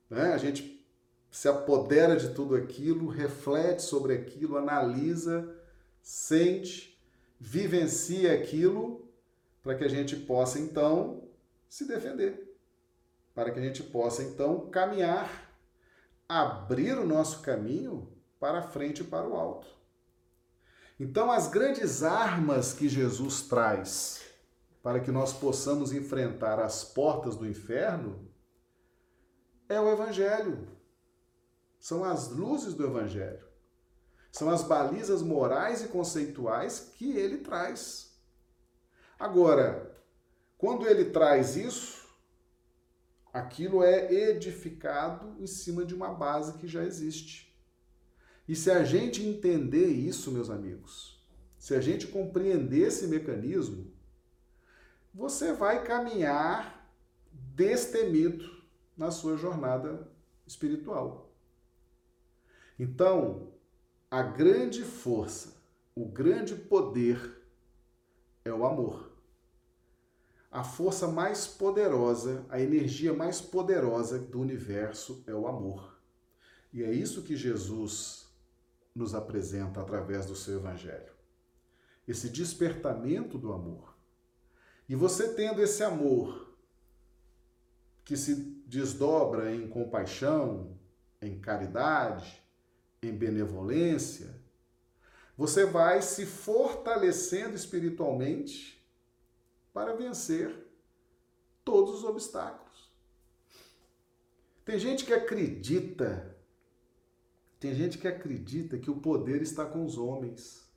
[0.07, 0.33] né?
[0.33, 0.85] A gente
[1.31, 5.51] se apodera de tudo aquilo, reflete sobre aquilo, analisa,
[5.99, 6.99] sente,
[7.39, 9.11] vivencia aquilo,
[9.63, 11.27] para que a gente possa então
[11.67, 12.55] se defender,
[13.33, 15.51] para que a gente possa então caminhar,
[16.29, 19.67] abrir o nosso caminho para frente e para o alto.
[20.99, 24.21] Então, as grandes armas que Jesus traz
[24.81, 28.27] para que nós possamos enfrentar as portas do inferno
[29.67, 30.67] é o Evangelho.
[31.79, 33.45] São as luzes do Evangelho.
[34.31, 38.17] São as balizas morais e conceituais que ele traz.
[39.19, 39.95] Agora,
[40.57, 42.07] quando ele traz isso,
[43.33, 47.46] aquilo é edificado em cima de uma base que já existe.
[48.47, 51.21] E se a gente entender isso, meus amigos,
[51.57, 53.91] se a gente compreender esse mecanismo,
[55.13, 56.95] você vai caminhar
[57.31, 58.49] destemido
[58.95, 60.09] na sua jornada
[60.45, 61.35] espiritual.
[62.79, 63.51] Então,
[64.09, 65.61] a grande força,
[65.93, 67.41] o grande poder
[68.45, 69.11] é o amor.
[70.49, 75.99] A força mais poderosa, a energia mais poderosa do universo é o amor.
[76.71, 78.26] E é isso que Jesus
[78.97, 81.13] nos apresenta através do seu Evangelho.
[82.07, 83.95] Esse despertamento do amor.
[84.89, 86.55] E você tendo esse amor
[88.03, 90.75] que se desdobra em compaixão,
[91.21, 92.41] em caridade,
[93.01, 94.41] em benevolência,
[95.35, 98.83] você vai se fortalecendo espiritualmente
[99.71, 100.65] para vencer
[101.63, 102.91] todos os obstáculos.
[104.65, 106.36] Tem gente que acredita
[107.59, 110.67] tem gente que acredita que o poder está com os homens,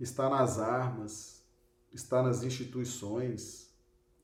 [0.00, 1.44] está nas armas,
[1.92, 3.74] está nas instituições,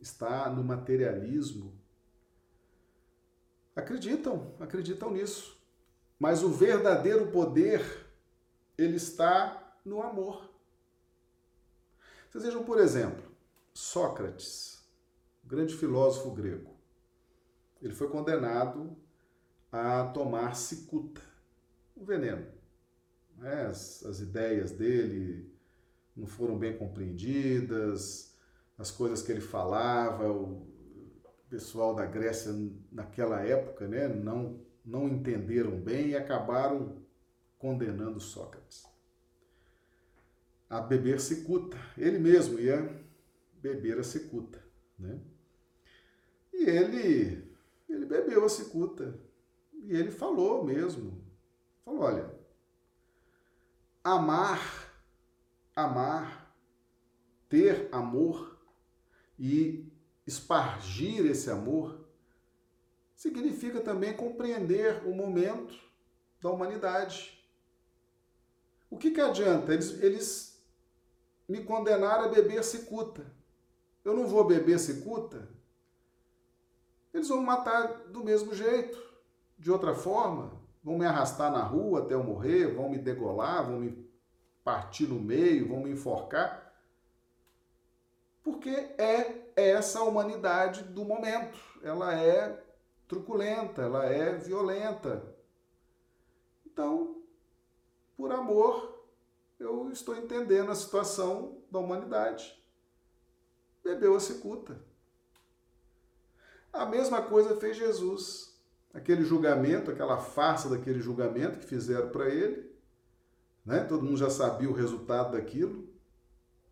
[0.01, 1.79] está no materialismo.
[3.77, 5.61] Acreditam, acreditam nisso.
[6.19, 8.07] Mas o verdadeiro poder,
[8.79, 10.51] ele está no amor.
[12.31, 13.31] Vocês vejam, por exemplo,
[13.75, 14.83] Sócrates,
[15.45, 16.75] grande filósofo grego.
[17.81, 18.97] Ele foi condenado
[19.71, 21.32] a tomar cicuta
[21.97, 22.47] o veneno.
[23.39, 23.67] Né?
[23.67, 25.51] As, as ideias dele
[26.17, 28.37] não foram bem compreendidas,
[28.79, 30.67] as coisas que ele falava, o
[31.49, 32.53] pessoal da Grécia
[32.91, 37.03] naquela época né, não, não entenderam bem e acabaram
[37.59, 38.93] condenando Sócrates
[40.73, 41.77] a beber cicuta.
[41.99, 42.99] Ele mesmo ia
[43.61, 44.59] beber a cicuta,
[44.99, 45.21] né?
[46.51, 47.45] E ele,
[47.87, 49.21] ele bebeu a cicuta.
[49.75, 51.22] E ele falou mesmo.
[51.85, 52.35] Falou, olha,
[54.05, 54.61] amar,
[55.75, 56.55] amar,
[57.49, 58.59] ter amor
[59.39, 59.93] e
[60.27, 62.07] espargir esse amor
[63.15, 65.75] significa também compreender o momento
[66.41, 67.43] da humanidade.
[68.91, 69.73] O que, que adianta?
[69.73, 70.67] Eles, eles
[71.49, 73.25] me condenaram a beber cicuta.
[74.05, 75.49] Eu não vou beber cicuta?
[77.13, 78.99] Eles vão me matar do mesmo jeito,
[79.59, 80.62] de outra forma.
[80.83, 84.11] Vão me arrastar na rua até eu morrer, vão me degolar, vão me
[84.65, 86.73] partir no meio, vão me enforcar.
[88.43, 91.59] Porque é essa a humanidade do momento.
[91.83, 92.65] Ela é
[93.07, 95.23] truculenta, ela é violenta.
[96.67, 97.23] Então,
[98.17, 99.07] por amor,
[99.59, 102.61] eu estou entendendo a situação da humanidade.
[103.85, 104.81] Bebeu a cicuta.
[106.73, 108.52] A mesma coisa fez Jesus.
[108.93, 112.71] Aquele julgamento, aquela farsa daquele julgamento que fizeram para ele,
[113.65, 113.85] né?
[113.85, 115.89] Todo mundo já sabia o resultado daquilo.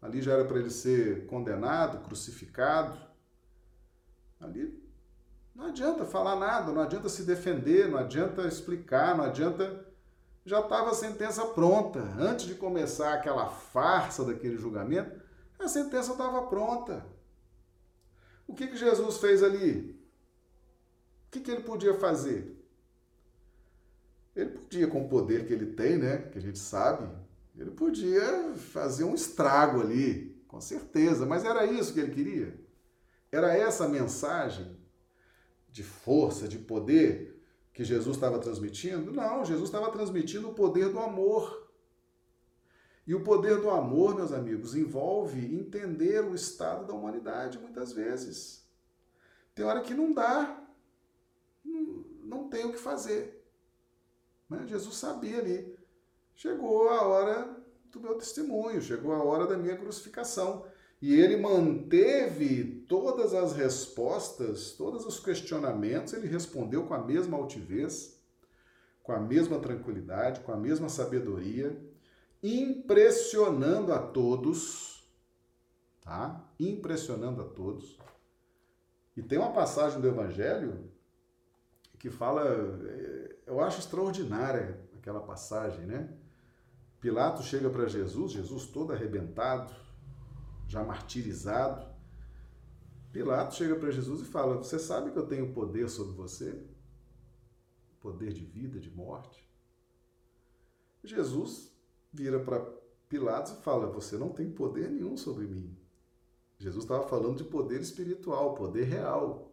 [0.02, 2.98] Ali já era para ele ser condenado, crucificado.
[4.38, 4.80] Ali
[5.54, 9.86] não adianta falar nada, não adianta se defender, não adianta explicar, não adianta.
[10.42, 12.00] Já estava a sentença pronta.
[12.18, 15.20] Antes de começar aquela farsa daquele julgamento,
[15.58, 17.04] a sentença estava pronta.
[18.46, 19.99] O que, que Jesus fez ali?
[21.31, 22.61] O que, que ele podia fazer?
[24.35, 26.18] Ele podia, com o poder que ele tem, né?
[26.18, 27.09] Que a gente sabe,
[27.57, 31.24] ele podia fazer um estrago ali, com certeza.
[31.24, 32.61] Mas era isso que ele queria?
[33.31, 34.76] Era essa mensagem
[35.70, 37.41] de força, de poder
[37.72, 39.12] que Jesus estava transmitindo?
[39.12, 41.70] Não, Jesus estava transmitindo o poder do amor.
[43.07, 48.68] E o poder do amor, meus amigos, envolve entender o estado da humanidade muitas vezes.
[49.55, 50.59] Tem hora que não dá,
[52.31, 53.45] não, tem o que fazer.
[54.49, 54.64] Né?
[54.66, 55.76] Jesus sabia ali.
[56.35, 57.57] Chegou a hora
[57.91, 60.64] do meu testemunho, chegou a hora da minha crucificação.
[61.03, 68.20] E ele manteve todas as respostas, todos os questionamentos, ele respondeu com a mesma altivez,
[69.03, 71.76] com a mesma tranquilidade, com a mesma sabedoria,
[72.43, 75.11] impressionando a todos,
[76.03, 76.49] tá?
[76.61, 77.99] Impressionando a todos.
[79.16, 80.89] E tem uma passagem do Evangelho
[82.01, 86.16] que fala, é, eu acho extraordinária aquela passagem, né?
[86.98, 89.72] Pilatos chega para Jesus, Jesus todo arrebentado,
[90.66, 91.86] já martirizado.
[93.12, 96.66] Pilatos chega para Jesus e fala: Você sabe que eu tenho poder sobre você?
[98.01, 99.46] Poder de vida, de morte?
[101.05, 101.70] Jesus
[102.12, 102.61] vira para
[103.11, 105.76] Pilatos e fala: Você não tem poder nenhum sobre mim.
[106.59, 109.51] Jesus estava falando de poder espiritual, poder real.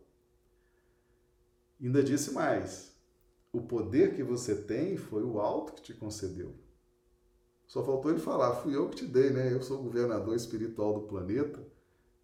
[1.82, 2.96] Ainda disse mais:
[3.52, 6.56] O poder que você tem foi o alto que te concedeu.
[7.68, 9.54] Só faltou ele falar, fui eu que te dei, né?
[9.54, 11.62] Eu sou o governador espiritual do planeta.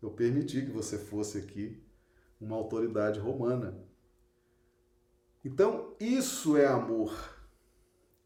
[0.01, 1.84] Eu permiti que você fosse aqui
[2.39, 3.78] uma autoridade romana.
[5.43, 7.14] Então, isso é amor.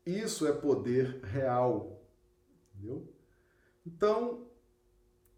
[0.05, 2.03] Isso é poder real.
[2.75, 3.11] Entendeu?
[3.85, 4.47] Então,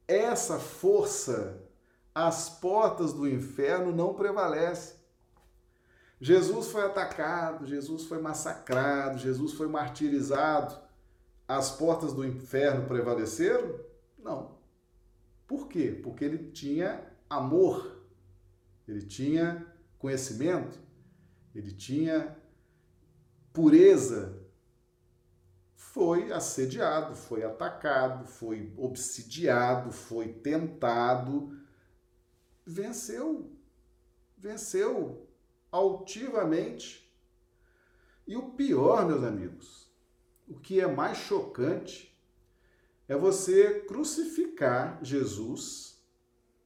[0.05, 1.65] essa força
[2.13, 4.98] às portas do inferno não prevalece.
[6.21, 10.77] Jesus foi atacado, Jesus foi massacrado, Jesus foi martirizado
[11.47, 13.79] as portas do inferno prevaleceram?
[14.17, 14.59] Não.
[15.47, 15.97] Por quê?
[16.03, 18.05] Porque ele tinha amor,
[18.87, 19.65] ele tinha
[19.97, 20.77] conhecimento,
[21.55, 22.37] ele tinha
[23.53, 24.37] pureza.
[25.73, 31.57] Foi assediado, foi atacado, foi obsidiado, foi tentado,
[32.65, 33.57] venceu.
[34.37, 35.28] Venceu
[35.71, 37.09] altivamente.
[38.27, 39.89] E o pior, meus amigos,
[40.47, 42.15] o que é mais chocante
[43.07, 45.99] é você crucificar Jesus,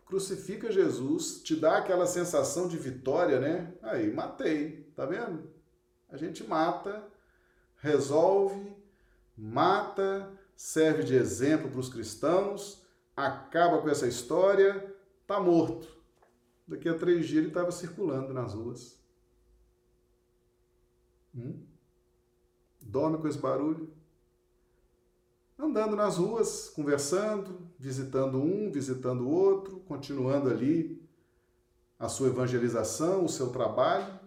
[0.06, 3.74] crucifica Jesus, te dá aquela sensação de vitória, né?
[3.82, 5.50] Aí, matei, tá vendo?
[6.10, 7.08] A gente mata,
[7.78, 8.76] resolve,
[9.38, 12.86] mata, serve de exemplo para os cristãos,
[13.16, 14.94] acaba com essa história,
[15.26, 15.93] tá morto.
[16.68, 19.02] Daqui a três dias ele estava circulando nas ruas.
[21.36, 21.74] Hum?
[22.94, 23.92] dorme com esse barulho.
[25.58, 31.02] Andando nas ruas, conversando, visitando um, visitando o outro, continuando ali
[31.98, 34.20] a sua evangelização, o seu trabalho.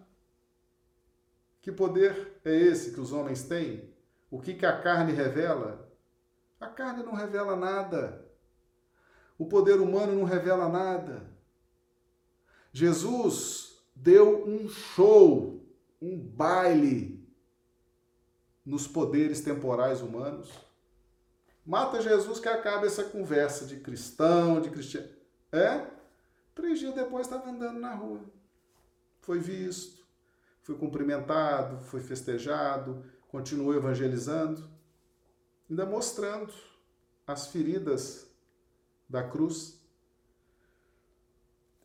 [1.61, 3.93] Que poder é esse que os homens têm?
[4.31, 5.89] O que, que a carne revela?
[6.59, 8.25] A carne não revela nada.
[9.37, 11.36] O poder humano não revela nada.
[12.77, 15.67] Jesus deu um show,
[15.99, 17.27] um baile
[18.63, 20.51] nos poderes temporais humanos.
[21.65, 25.09] Mata Jesus que acaba essa conversa de cristão, de cristiano.
[25.51, 25.87] É?
[26.53, 28.23] Três dias depois estava andando na rua.
[29.21, 30.05] Foi visto,
[30.61, 34.69] foi cumprimentado, foi festejado, continuou evangelizando,
[35.67, 36.53] ainda mostrando
[37.25, 38.29] as feridas
[39.09, 39.81] da cruz.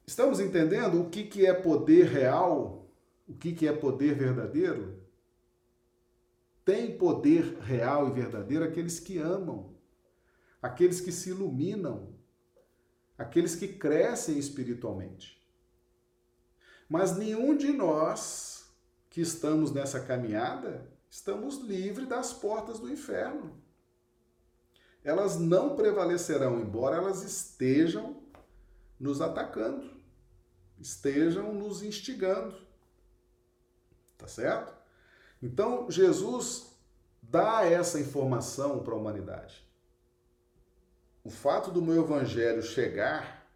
[0.06, 2.90] Estamos entendendo o que, que é poder real?
[3.26, 5.00] O que, que é poder verdadeiro?
[6.64, 9.74] Tem poder real e verdadeiro aqueles que amam,
[10.60, 12.14] aqueles que se iluminam,
[13.16, 15.40] aqueles que crescem espiritualmente.
[16.88, 18.70] Mas nenhum de nós
[19.08, 23.60] que estamos nessa caminhada estamos livres das portas do inferno.
[25.04, 28.22] Elas não prevalecerão, embora elas estejam
[28.98, 29.91] nos atacando,
[30.82, 32.56] estejam nos instigando.
[34.18, 34.74] Tá certo?
[35.42, 36.76] Então, Jesus
[37.22, 39.66] dá essa informação para a humanidade.
[41.24, 43.46] O fato do meu evangelho chegar,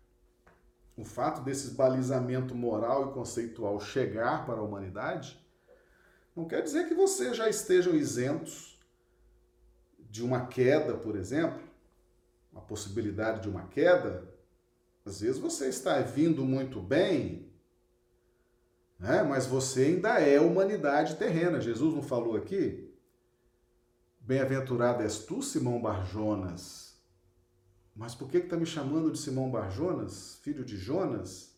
[0.97, 5.39] o fato desse balizamento moral e conceitual chegar para a humanidade,
[6.35, 8.79] não quer dizer que vocês já estejam isentos
[9.99, 11.61] de uma queda, por exemplo,
[12.55, 14.36] a possibilidade de uma queda.
[15.07, 17.49] Às vezes você está vindo muito bem,
[18.99, 19.23] né?
[19.23, 21.61] mas você ainda é humanidade terrena.
[21.61, 22.93] Jesus não falou aqui?
[24.19, 26.99] Bem-aventurado és tu, Simão Barjonas.
[27.95, 31.57] Mas por que está me chamando de Simão Barjonas, filho de Jonas?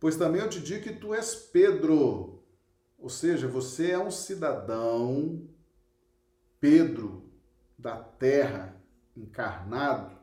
[0.00, 2.42] Pois também eu te digo que tu és Pedro,
[2.98, 5.48] ou seja, você é um cidadão
[6.58, 7.30] Pedro
[7.78, 8.76] da terra,
[9.16, 10.19] encarnado,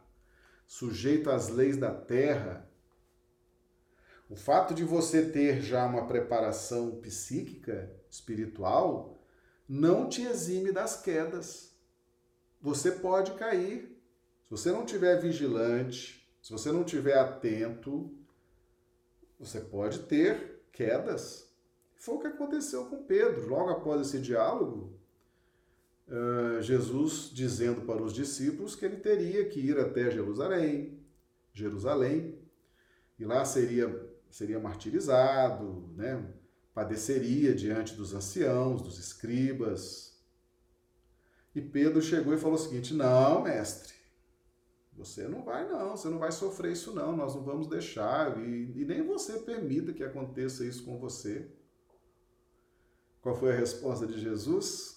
[0.67, 2.69] sujeito às leis da terra.
[4.29, 9.17] O fato de você ter já uma preparação psíquica, espiritual,
[9.67, 11.73] não te exime das quedas.
[12.61, 13.97] Você pode cair.
[14.43, 18.13] Se você não tiver vigilante, se você não tiver atento,
[19.39, 21.49] você pode ter quedas.
[21.95, 23.47] Foi o que aconteceu com Pedro.
[23.47, 24.97] Logo após esse diálogo,
[26.07, 30.99] uh, Jesus dizendo para os discípulos que ele teria que ir até Jerusalém,
[31.53, 32.39] Jerusalém,
[33.17, 36.33] e lá seria, seria martirizado, né?
[36.73, 40.15] padeceria diante dos anciãos, dos escribas.
[41.55, 43.95] E Pedro chegou e falou o seguinte: Não, mestre,
[44.97, 48.73] você não vai, não, você não vai sofrer isso, não, nós não vamos deixar, e,
[48.75, 51.47] e nem você permita que aconteça isso com você.
[53.21, 54.96] Qual foi a resposta de Jesus?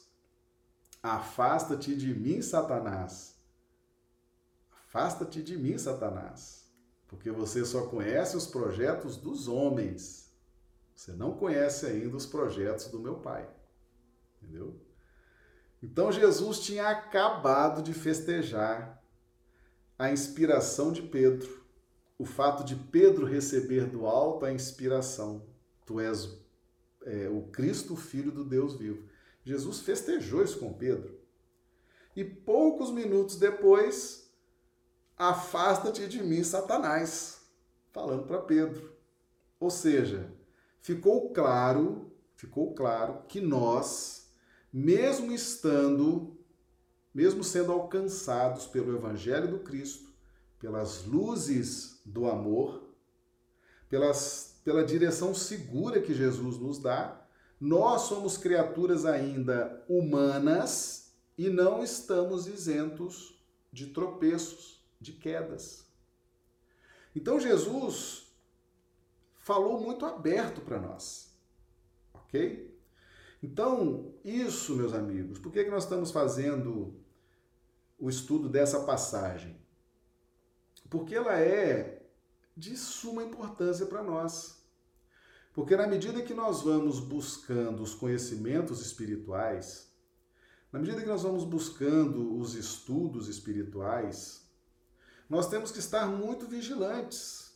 [1.02, 3.38] Afasta-te de mim, Satanás.
[4.70, 6.68] Afasta-te de mim, Satanás.
[7.08, 10.32] Porque você só conhece os projetos dos homens.
[10.94, 13.48] Você não conhece ainda os projetos do meu Pai.
[14.36, 14.80] Entendeu?
[15.82, 19.02] Então Jesus tinha acabado de festejar
[19.98, 21.64] a inspiração de Pedro,
[22.18, 25.46] o fato de Pedro receber do alto a inspiração.
[25.86, 26.38] Tu és
[27.04, 29.08] é, o Cristo, Filho do Deus vivo.
[29.50, 31.18] Jesus festejou isso com Pedro.
[32.14, 34.32] E poucos minutos depois,
[35.16, 37.40] afasta-te de mim, Satanás,
[37.90, 38.92] falando para Pedro.
[39.58, 40.32] Ou seja,
[40.80, 44.30] ficou claro, ficou claro que nós,
[44.72, 46.38] mesmo estando,
[47.12, 50.14] mesmo sendo alcançados pelo evangelho do Cristo,
[50.60, 52.88] pelas luzes do amor,
[53.88, 57.19] pelas pela direção segura que Jesus nos dá,
[57.60, 63.38] nós somos criaturas ainda humanas e não estamos isentos
[63.72, 65.84] de tropeços, de quedas.
[67.14, 68.32] Então Jesus
[69.38, 71.34] falou muito aberto para nós,
[72.14, 72.70] ok?
[73.42, 76.94] Então, isso, meus amigos, por que, que nós estamos fazendo
[77.98, 79.58] o estudo dessa passagem?
[80.90, 82.02] Porque ela é
[82.56, 84.59] de suma importância para nós.
[85.60, 89.92] Porque na medida que nós vamos buscando os conhecimentos espirituais,
[90.72, 94.48] na medida que nós vamos buscando os estudos espirituais,
[95.28, 97.52] nós temos que estar muito vigilantes,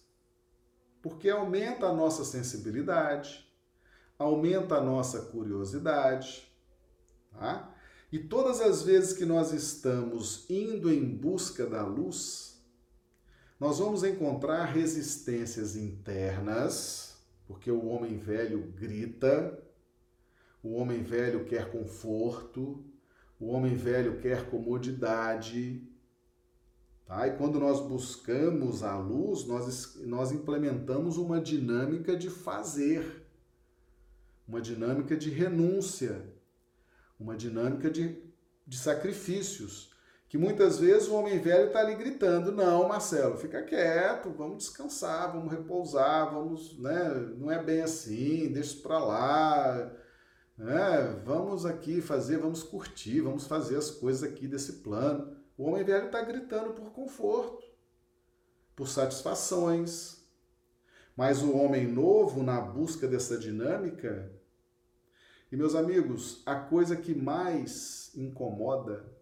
[1.00, 3.50] porque aumenta a nossa sensibilidade,
[4.18, 6.46] aumenta a nossa curiosidade,
[7.32, 7.74] tá?
[8.12, 12.62] E todas as vezes que nós estamos indo em busca da luz,
[13.58, 17.13] nós vamos encontrar resistências internas,
[17.46, 19.62] porque o homem velho grita,
[20.62, 22.84] o homem velho quer conforto,
[23.38, 25.86] o homem velho quer comodidade.
[27.06, 27.26] Tá?
[27.28, 33.26] E quando nós buscamos a luz, nós, nós implementamos uma dinâmica de fazer,
[34.48, 36.24] uma dinâmica de renúncia,
[37.20, 38.16] uma dinâmica de,
[38.66, 39.93] de sacrifícios.
[40.34, 45.32] Que muitas vezes o homem velho está ali gritando: Não, Marcelo, fica quieto, vamos descansar,
[45.32, 47.08] vamos repousar, vamos, né?
[47.38, 49.92] Não é bem assim, deixa para lá.
[50.58, 51.22] Né?
[51.24, 55.36] Vamos aqui fazer, vamos curtir, vamos fazer as coisas aqui desse plano.
[55.56, 57.64] O homem velho está gritando por conforto,
[58.74, 60.26] por satisfações.
[61.16, 64.32] Mas o homem novo, na busca dessa dinâmica,
[65.52, 69.13] e meus amigos, a coisa que mais incomoda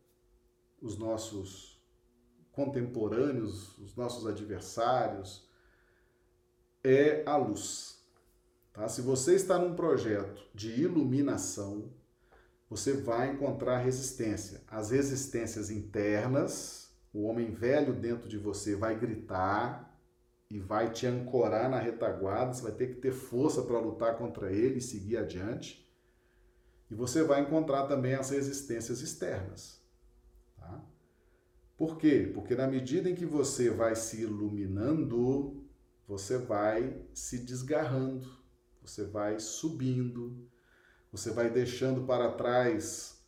[0.83, 1.81] os nossos
[2.51, 5.49] contemporâneos, os nossos adversários,
[6.85, 8.05] é a luz.
[8.73, 8.89] Tá?
[8.89, 11.91] Se você está num projeto de iluminação,
[12.69, 14.63] você vai encontrar resistência.
[14.67, 19.99] As resistências internas, o homem velho dentro de você vai gritar
[20.51, 24.53] e vai te ancorar na retaguarda, você vai ter que ter força para lutar contra
[24.53, 25.87] ele e seguir adiante.
[26.91, 29.82] E você vai encontrar também as resistências externas.
[31.83, 32.31] Por quê?
[32.33, 35.67] Porque na medida em que você vai se iluminando,
[36.07, 38.25] você vai se desgarrando,
[38.81, 40.49] você vai subindo,
[41.11, 43.21] você vai deixando para trás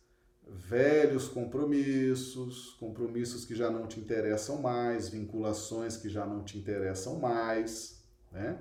[0.47, 7.19] velhos compromissos, compromissos que já não te interessam mais, vinculações que já não te interessam
[7.19, 8.57] mais, né?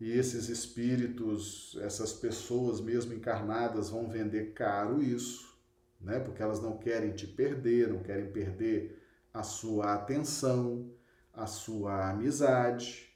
[0.00, 5.56] E esses espíritos, essas pessoas mesmo encarnadas vão vender caro isso,
[6.00, 6.18] né?
[6.18, 8.99] Porque elas não querem te perder, não querem perder
[9.32, 10.90] a sua atenção,
[11.32, 13.14] a sua amizade,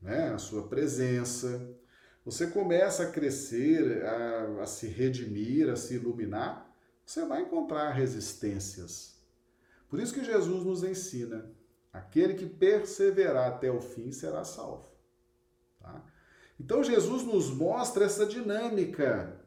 [0.00, 0.30] né?
[0.32, 1.78] A sua presença
[2.24, 6.70] você começa a crescer, a, a se redimir, a se iluminar,
[7.04, 9.18] você vai encontrar resistências.
[9.88, 11.50] Por isso que Jesus nos ensina:
[11.92, 14.90] aquele que perseverar até o fim será salvo.
[15.80, 16.04] Tá?
[16.58, 19.40] Então Jesus nos mostra essa dinâmica.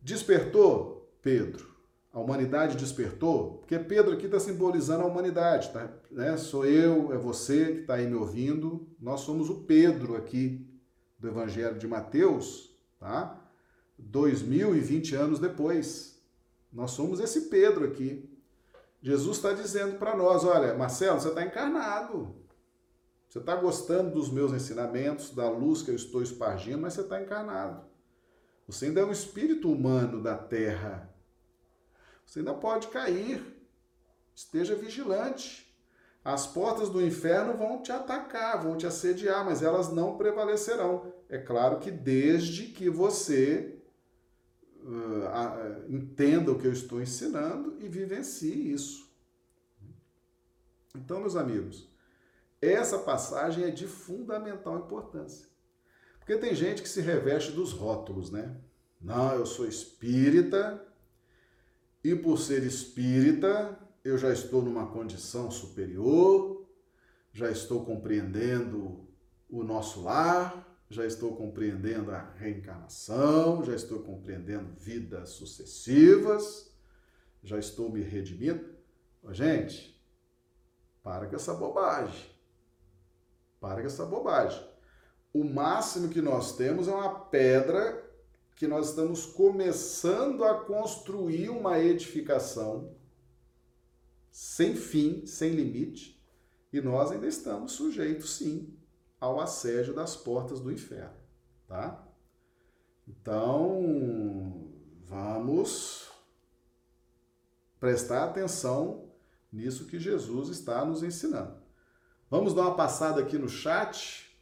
[0.00, 1.73] Despertou Pedro.
[2.14, 5.90] A humanidade despertou, porque Pedro aqui está simbolizando a humanidade, tá?
[6.12, 6.36] Né?
[6.36, 8.86] Sou eu, é você que está aí me ouvindo.
[9.00, 10.64] Nós somos o Pedro aqui
[11.18, 13.44] do Evangelho de Mateus, tá?
[13.98, 16.22] 2020 anos depois.
[16.72, 18.30] Nós somos esse Pedro aqui.
[19.02, 22.32] Jesus está dizendo para nós: olha, Marcelo, você está encarnado.
[23.28, 27.20] Você está gostando dos meus ensinamentos, da luz que eu estou espargindo, mas você está
[27.20, 27.84] encarnado.
[28.68, 31.12] Você ainda é um espírito humano da terra.
[32.24, 33.42] Você ainda pode cair.
[34.34, 35.64] Esteja vigilante.
[36.24, 41.12] As portas do inferno vão te atacar, vão te assediar, mas elas não prevalecerão.
[41.28, 43.78] É claro que desde que você
[44.80, 49.12] uh, entenda o que eu estou ensinando e vivencie isso.
[50.96, 51.90] Então, meus amigos,
[52.60, 55.46] essa passagem é de fundamental importância.
[56.18, 58.56] Porque tem gente que se reveste dos rótulos, né?
[58.98, 60.82] Não, eu sou espírita
[62.04, 66.68] e por ser espírita eu já estou numa condição superior,
[67.32, 69.08] já estou compreendendo
[69.48, 76.70] o nosso lar, já estou compreendendo a reencarnação, já estou compreendendo vidas sucessivas,
[77.42, 78.74] já estou me redimindo.
[79.30, 79.98] Gente,
[81.02, 82.30] para com essa bobagem.
[83.58, 84.62] Para com essa bobagem.
[85.32, 88.03] O máximo que nós temos é uma pedra
[88.54, 92.94] que nós estamos começando a construir uma edificação
[94.30, 96.20] sem fim, sem limite,
[96.72, 98.76] e nós ainda estamos sujeitos, sim,
[99.20, 101.16] ao assédio das portas do inferno,
[101.68, 102.04] tá?
[103.06, 104.72] Então,
[105.04, 106.10] vamos
[107.78, 109.10] prestar atenção
[109.52, 111.62] nisso que Jesus está nos ensinando.
[112.30, 114.36] Vamos dar uma passada aqui no chat.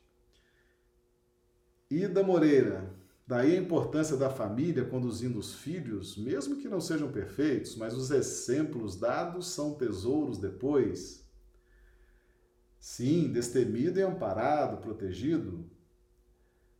[1.90, 2.94] Ida Moreira,
[3.26, 8.10] Daí a importância da família conduzindo os filhos, mesmo que não sejam perfeitos, mas os
[8.10, 11.22] exemplos dados são tesouros depois.
[12.80, 15.64] Sim, destemido e amparado, protegido.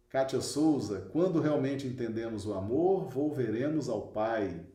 [0.08, 4.66] Kátia Souza, quando realmente entendemos o amor, volveremos ao Pai.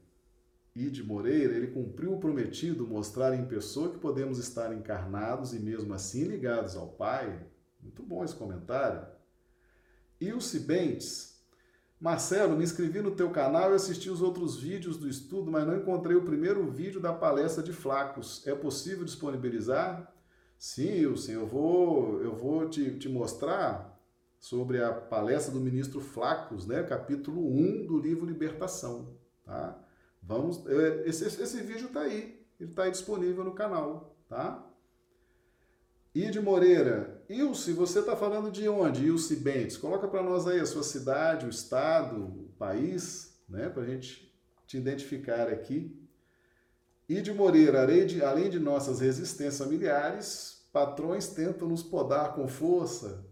[0.73, 5.93] Ide Moreira, ele cumpriu o prometido, mostrar em pessoa que podemos estar encarnados e mesmo
[5.93, 7.45] assim ligados ao Pai.
[7.81, 9.05] Muito bom esse comentário.
[10.19, 11.36] Ilse Bentes,
[11.99, 15.77] Marcelo, me inscrevi no teu canal e assisti os outros vídeos do estudo, mas não
[15.77, 18.45] encontrei o primeiro vídeo da palestra de Flacos.
[18.45, 20.13] É possível disponibilizar?
[20.59, 23.99] Sim, sim, eu vou, eu vou te, te mostrar
[24.39, 26.83] sobre a palestra do ministro Flacos, né?
[26.83, 29.17] capítulo 1 do livro Libertação.
[29.43, 29.83] Tá?
[30.21, 34.15] Vamos, é, esse, esse vídeo está aí, ele está disponível no canal.
[34.29, 34.63] Tá?
[36.13, 39.05] Ide Moreira, Ilse, você está falando de onde?
[39.05, 43.83] Ilse Bentes, coloca para nós aí a sua cidade, o estado, o país, né, para
[43.83, 44.33] a gente
[44.65, 45.93] te identificar aqui.
[47.09, 53.25] Ide Moreira, além de nossas resistências familiares, patrões tentam nos podar com força.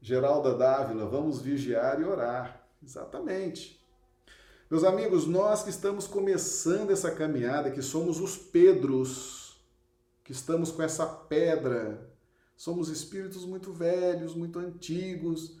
[0.00, 2.66] Geralda Dávila, vamos vigiar e orar.
[2.82, 3.80] Exatamente.
[4.68, 9.62] Meus amigos, nós que estamos começando essa caminhada, que somos os Pedros,
[10.24, 12.11] que estamos com essa pedra,
[12.62, 15.60] somos espíritos muito velhos, muito antigos,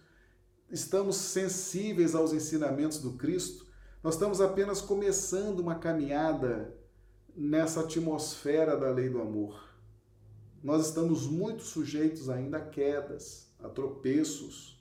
[0.70, 3.66] estamos sensíveis aos ensinamentos do Cristo,
[4.04, 6.72] nós estamos apenas começando uma caminhada
[7.34, 9.68] nessa atmosfera da lei do amor.
[10.62, 14.80] Nós estamos muito sujeitos ainda a quedas, a tropeços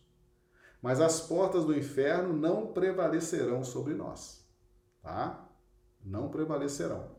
[0.80, 4.44] mas as portas do inferno não prevalecerão sobre nós,
[5.02, 5.48] tá?
[6.04, 7.16] Não prevalecerão.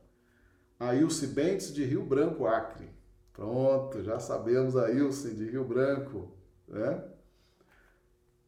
[0.81, 3.02] Ailce Bentes de Rio Branco, Acre.
[3.33, 6.37] Pronto, já sabemos a Ailce de Rio Branco,
[6.69, 7.03] né?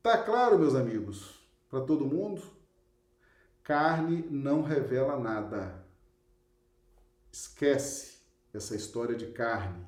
[0.02, 2.42] Tá claro, meus amigos, para todo mundo?
[3.62, 5.82] Carne não revela nada.
[7.32, 8.18] Esquece
[8.52, 9.86] essa história de carne.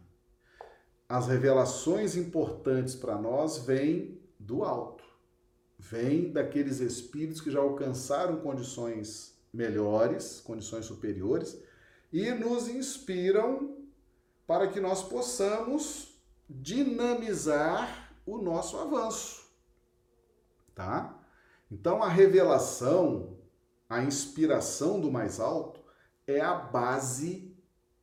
[1.08, 5.06] As revelações importantes para nós vêm do alto
[5.78, 11.60] vem daqueles espíritos que já alcançaram condições melhores, condições superiores,
[12.12, 13.75] e nos inspiram
[14.46, 16.16] para que nós possamos
[16.48, 19.44] dinamizar o nosso avanço.
[20.74, 21.18] Tá?
[21.70, 23.38] Então a revelação,
[23.88, 25.80] a inspiração do mais alto
[26.26, 27.56] é a base,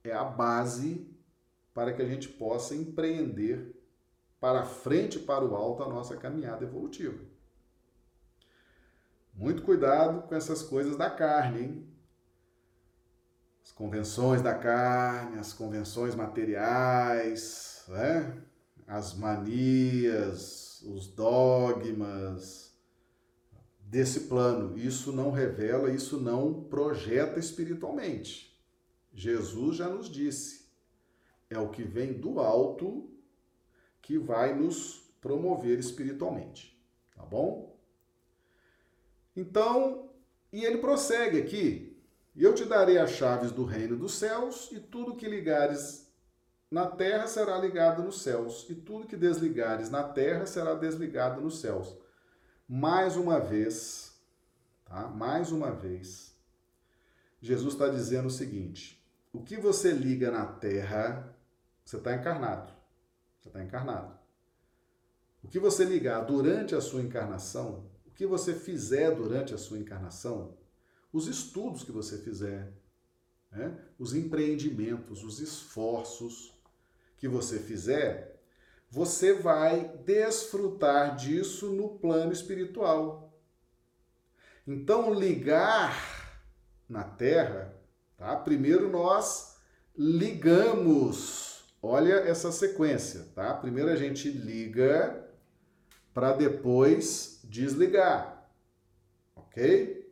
[0.04, 1.10] é a base
[1.74, 3.80] para que a gente possa empreender
[4.40, 7.24] para frente, para o alto a nossa caminhada evolutiva.
[9.34, 11.93] Muito cuidado com essas coisas da carne, hein?
[13.64, 18.44] As convenções da carne, as convenções materiais, né?
[18.86, 22.78] as manias, os dogmas
[23.80, 24.78] desse plano.
[24.78, 28.54] Isso não revela, isso não projeta espiritualmente.
[29.14, 30.68] Jesus já nos disse:
[31.50, 33.10] é o que vem do alto
[34.02, 36.78] que vai nos promover espiritualmente.
[37.16, 37.80] Tá bom?
[39.36, 40.10] Então,
[40.52, 41.83] e ele prossegue aqui:
[42.36, 46.12] E eu te darei as chaves do reino dos céus, e tudo que ligares
[46.70, 51.60] na terra será ligado nos céus, e tudo que desligares na terra será desligado nos
[51.60, 51.96] céus.
[52.68, 54.20] Mais uma vez,
[54.86, 55.08] tá?
[55.08, 56.36] Mais uma vez,
[57.40, 61.36] Jesus está dizendo o seguinte: o que você liga na terra,
[61.84, 62.72] você está encarnado.
[63.40, 64.18] Você está encarnado.
[65.44, 69.78] O que você ligar durante a sua encarnação, o que você fizer durante a sua
[69.78, 70.58] encarnação,
[71.14, 72.74] os estudos que você fizer,
[73.52, 73.80] né?
[74.00, 76.52] os empreendimentos, os esforços
[77.18, 78.42] que você fizer,
[78.90, 83.32] você vai desfrutar disso no plano espiritual.
[84.68, 86.42] Então, ligar
[86.90, 87.74] na Terra,
[88.18, 88.36] tá?
[88.36, 89.58] Primeiro nós
[89.96, 91.64] ligamos.
[91.82, 93.54] Olha essa sequência, tá?
[93.56, 95.28] Primeiro a gente liga
[96.14, 98.50] para depois desligar.
[99.36, 100.03] Ok?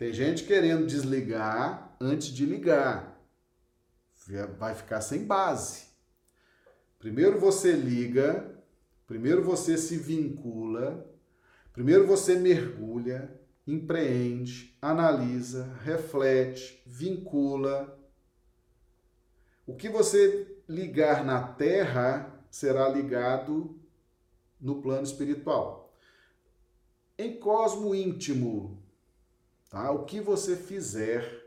[0.00, 3.22] Tem gente querendo desligar antes de ligar.
[4.58, 5.88] Vai ficar sem base.
[6.98, 8.50] Primeiro você liga,
[9.06, 11.06] primeiro você se vincula,
[11.74, 18.00] primeiro você mergulha, empreende, analisa, reflete, vincula.
[19.66, 23.78] O que você ligar na terra será ligado
[24.58, 25.94] no plano espiritual.
[27.18, 28.79] Em cosmo íntimo,
[29.70, 29.90] tá?
[29.90, 31.40] o que você fizer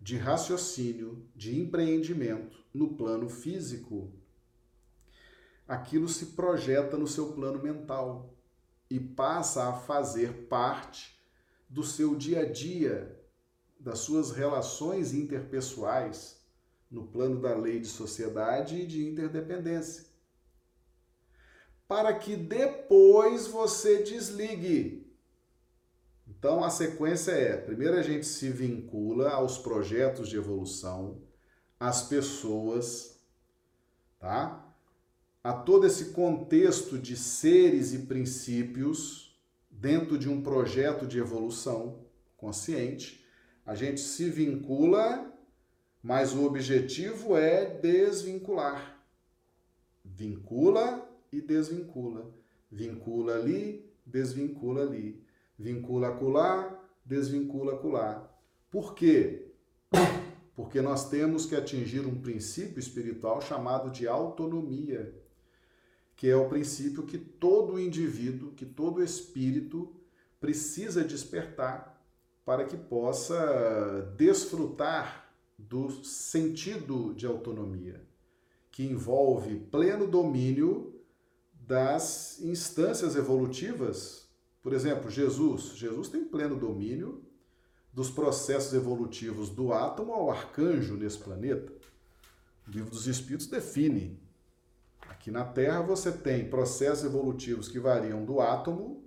[0.00, 4.10] de raciocínio, de empreendimento no plano físico,
[5.68, 8.34] aquilo se projeta no seu plano mental
[8.88, 11.18] e passa a fazer parte
[11.68, 13.20] do seu dia a dia,
[13.78, 16.42] das suas relações interpessoais,
[16.90, 20.14] no plano da lei de sociedade e de interdependência
[21.86, 25.03] para que depois você desligue.
[26.44, 31.22] Então a sequência é: primeiro a gente se vincula aos projetos de evolução,
[31.80, 33.18] às pessoas,
[34.18, 34.62] tá?
[35.42, 39.40] A todo esse contexto de seres e princípios
[39.70, 42.04] dentro de um projeto de evolução
[42.36, 43.24] consciente,
[43.64, 45.32] a gente se vincula,
[46.02, 49.02] mas o objetivo é desvincular.
[50.04, 52.30] Vincula e desvincula.
[52.70, 55.23] Vincula ali, desvincula ali.
[55.58, 58.30] Vincula acolá, desvincula acolá.
[58.70, 59.44] Por quê?
[60.54, 65.14] porque nós temos que atingir um princípio espiritual chamado de autonomia,
[66.16, 69.92] que é o princípio que todo indivíduo, que todo espírito
[70.40, 72.00] precisa despertar
[72.44, 78.00] para que possa desfrutar do sentido de autonomia,
[78.70, 80.94] que envolve pleno domínio
[81.52, 84.23] das instâncias evolutivas.
[84.64, 85.76] Por exemplo, Jesus.
[85.76, 87.22] Jesus tem pleno domínio
[87.92, 91.70] dos processos evolutivos do átomo ao arcanjo nesse planeta.
[92.66, 94.18] O livro dos Espíritos define.
[95.02, 99.04] Aqui na Terra você tem processos evolutivos que variam do átomo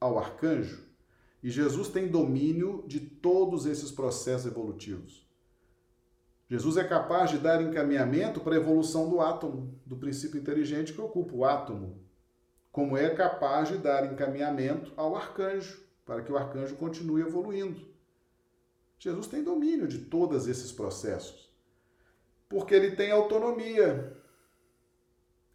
[0.00, 0.82] ao arcanjo.
[1.42, 5.28] E Jesus tem domínio de todos esses processos evolutivos.
[6.48, 11.00] Jesus é capaz de dar encaminhamento para a evolução do átomo, do princípio inteligente que
[11.02, 12.05] ocupa o átomo,
[12.76, 17.80] como é capaz de dar encaminhamento ao arcanjo, para que o arcanjo continue evoluindo.
[18.98, 21.50] Jesus tem domínio de todos esses processos,
[22.50, 24.14] porque ele tem autonomia.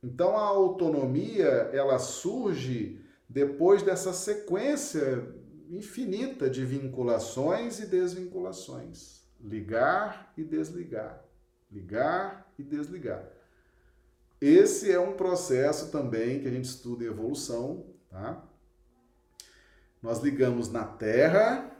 [0.01, 2.99] Então a autonomia, ela surge
[3.29, 5.31] depois dessa sequência
[5.69, 11.23] infinita de vinculações e desvinculações ligar e desligar,
[11.71, 13.29] ligar e desligar.
[14.41, 18.43] Esse é um processo também que a gente estuda em evolução, tá?
[20.01, 21.71] Nós ligamos na Terra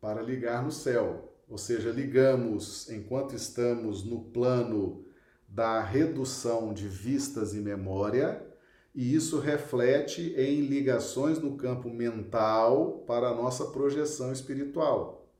[0.00, 5.04] para ligar no céu, ou seja, ligamos enquanto estamos no plano
[5.46, 8.44] da redução de vistas e memória,
[8.92, 15.30] e isso reflete em ligações no campo mental para a nossa projeção espiritual.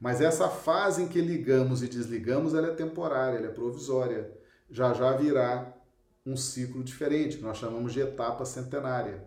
[0.00, 4.37] Mas essa fase em que ligamos e desligamos, ela é temporária, ela é provisória.
[4.70, 5.74] Já já virá
[6.24, 9.26] um ciclo diferente, que nós chamamos de etapa centenária.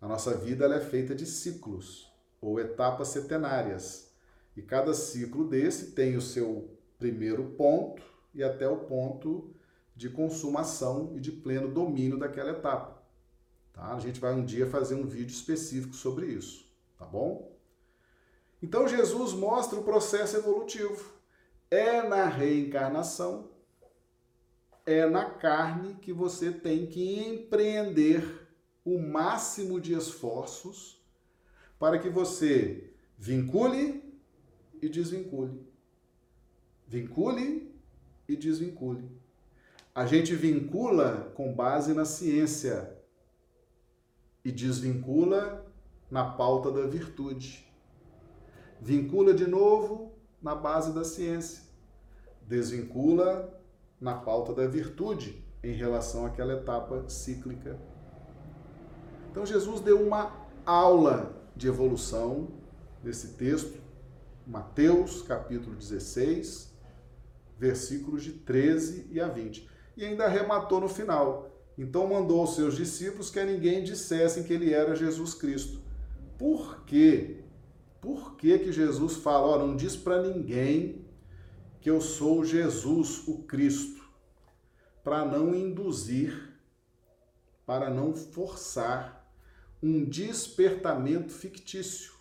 [0.00, 2.10] A nossa vida é feita de ciclos
[2.40, 4.12] ou etapas centenárias.
[4.56, 8.02] E cada ciclo desse tem o seu primeiro ponto
[8.34, 9.54] e até o ponto
[9.94, 13.02] de consumação e de pleno domínio daquela etapa.
[13.72, 13.94] Tá?
[13.94, 17.56] A gente vai um dia fazer um vídeo específico sobre isso, tá bom?
[18.62, 21.12] Então Jesus mostra o processo evolutivo.
[21.70, 23.50] É na reencarnação,
[24.84, 28.48] é na carne que você tem que empreender
[28.84, 31.00] o máximo de esforços
[31.78, 34.02] para que você vincule
[34.80, 35.66] e desvincule.
[36.86, 37.72] Vincule
[38.28, 39.08] e desvincule.
[39.94, 42.96] A gente vincula com base na ciência
[44.44, 45.64] e desvincula
[46.10, 47.64] na pauta da virtude.
[48.80, 50.12] Vincula de novo
[50.42, 51.62] na base da ciência.
[52.42, 53.61] Desvincula
[54.02, 57.78] na pauta da virtude em relação àquela etapa cíclica.
[59.30, 60.32] Então Jesus deu uma
[60.66, 62.48] aula de evolução
[63.02, 63.80] nesse texto,
[64.44, 66.76] Mateus capítulo 16,
[67.56, 69.70] versículos de 13 e a 20.
[69.96, 71.48] E ainda arrematou no final.
[71.78, 75.80] Então mandou aos seus discípulos que a ninguém dissessem que ele era Jesus Cristo.
[76.36, 77.36] Por quê?
[78.00, 81.01] Por que, que Jesus fala, ó, não diz para ninguém
[81.82, 84.08] que eu sou Jesus, o Cristo,
[85.02, 86.56] para não induzir,
[87.66, 89.28] para não forçar
[89.82, 92.12] um despertamento fictício.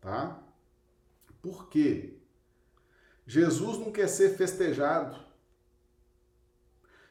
[0.00, 0.42] Tá?
[1.42, 2.16] Por quê?
[3.26, 5.22] Jesus não quer ser festejado.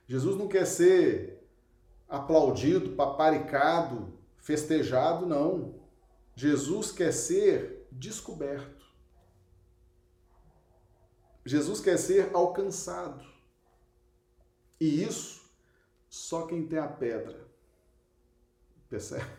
[0.07, 1.47] Jesus não quer ser
[2.09, 5.75] aplaudido, paparicado, festejado, não.
[6.35, 8.82] Jesus quer ser descoberto.
[11.45, 13.25] Jesus quer ser alcançado.
[14.79, 15.43] E isso
[16.09, 17.47] só quem tem a pedra.
[18.89, 19.29] Percebe?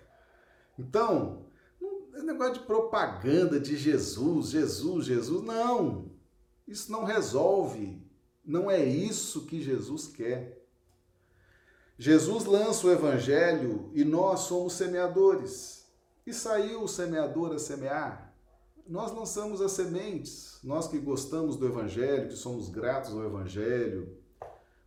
[0.79, 1.47] Então,
[1.81, 5.43] não é negócio de propaganda de Jesus, Jesus, Jesus.
[5.43, 6.11] Não.
[6.67, 8.03] Isso não resolve.
[8.45, 10.65] Não é isso que Jesus quer.
[11.97, 15.87] Jesus lança o evangelho e nós somos semeadores.
[16.27, 18.24] E saiu o semeador a semear.
[18.87, 24.19] Nós lançamos as sementes, nós que gostamos do Evangelho, que somos gratos ao Evangelho,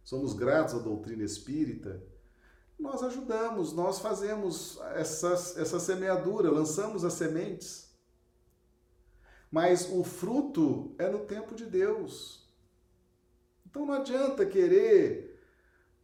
[0.04, 2.02] somos gratos à doutrina espírita,
[2.80, 7.88] nós ajudamos, nós fazemos essa, essa semeadura, lançamos as sementes.
[9.52, 12.48] Mas o fruto é no tempo de Deus.
[13.66, 15.42] Então não adianta querer,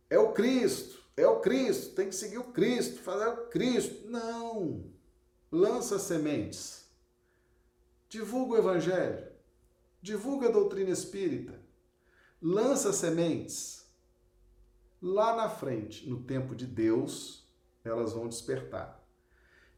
[0.09, 4.09] é o Cristo, é o Cristo, tem que seguir o Cristo, fazer o Cristo.
[4.09, 4.91] Não
[5.51, 6.82] lança sementes,
[8.13, 9.25] divulga o Evangelho,
[9.99, 11.59] divulga a doutrina espírita,
[12.39, 13.91] lança sementes.
[15.01, 17.51] Lá na frente, no tempo de Deus,
[17.83, 19.03] elas vão despertar.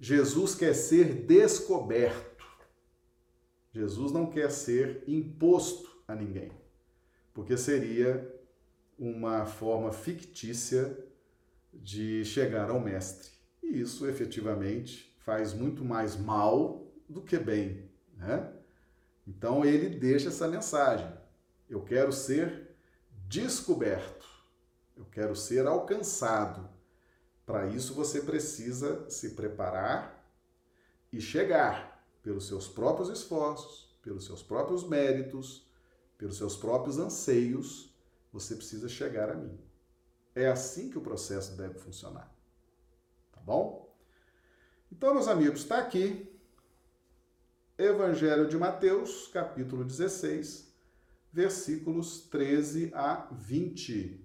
[0.02, 2.46] Jesus quer ser descoberto.
[3.72, 6.52] Jesus não quer ser imposto a ninguém,
[7.34, 8.34] porque seria
[9.00, 10.98] uma forma fictícia
[11.74, 13.32] de chegar ao mestre.
[13.64, 17.85] E isso efetivamente faz muito mais mal do que bem,
[18.16, 18.52] né?
[19.28, 21.12] Então ele deixa essa mensagem:
[21.70, 22.76] eu quero ser
[23.28, 24.26] descoberto,
[24.96, 26.70] eu quero ser alcançado.
[27.46, 30.28] Para isso você precisa se preparar
[31.12, 35.66] e chegar pelos seus próprios esforços, pelos seus próprios méritos,
[36.18, 37.94] pelos seus próprios anseios,
[38.32, 39.60] você precisa chegar a mim.
[40.34, 42.34] É assim que o processo deve funcionar.
[43.32, 43.96] Tá bom?
[44.92, 46.35] Então, meus amigos, está aqui
[47.78, 50.74] Evangelho de Mateus, capítulo 16,
[51.34, 54.18] versículos 13 a 20.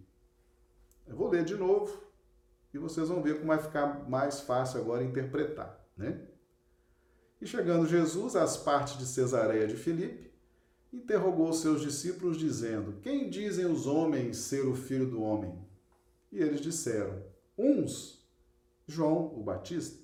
[1.09, 2.01] Eu vou ler de novo
[2.73, 6.29] e vocês vão ver como vai ficar mais fácil agora interpretar, né?
[7.41, 10.33] E chegando Jesus às partes de Cesareia de Filipe,
[10.93, 15.59] interrogou seus discípulos, dizendo: Quem dizem os homens ser o filho do homem?
[16.31, 17.21] E eles disseram:
[17.59, 18.25] Uns,
[18.87, 19.99] João o Batista,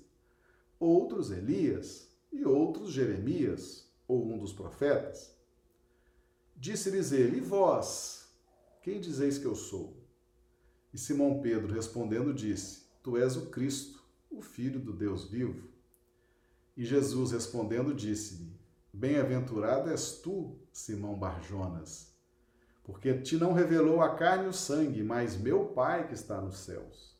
[0.77, 2.06] outros, Elias,
[2.37, 5.35] e outros, Jeremias, ou um dos profetas.
[6.55, 8.29] Disse-lhes ele: E vós,
[8.81, 9.97] quem dizeis que eu sou?
[10.93, 15.67] E Simão Pedro respondendo disse: Tu és o Cristo, o Filho do Deus vivo.
[16.75, 18.55] E Jesus respondendo disse-lhe:
[18.93, 22.15] Bem-aventurado és tu, Simão Barjonas,
[22.83, 26.57] porque te não revelou a carne e o sangue, mas meu Pai que está nos
[26.57, 27.17] céus.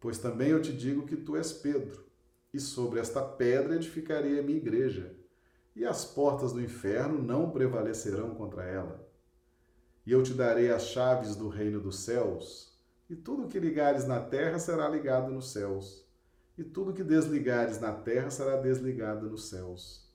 [0.00, 2.05] Pois também eu te digo que tu és Pedro,
[2.52, 5.14] e sobre esta pedra edificarei a minha igreja,
[5.74, 9.06] e as portas do inferno não prevalecerão contra ela.
[10.06, 12.78] E eu te darei as chaves do reino dos céus,
[13.10, 16.06] e tudo que ligares na terra será ligado nos céus
[16.58, 20.06] e tudo que desligares na terra será desligado nos céus.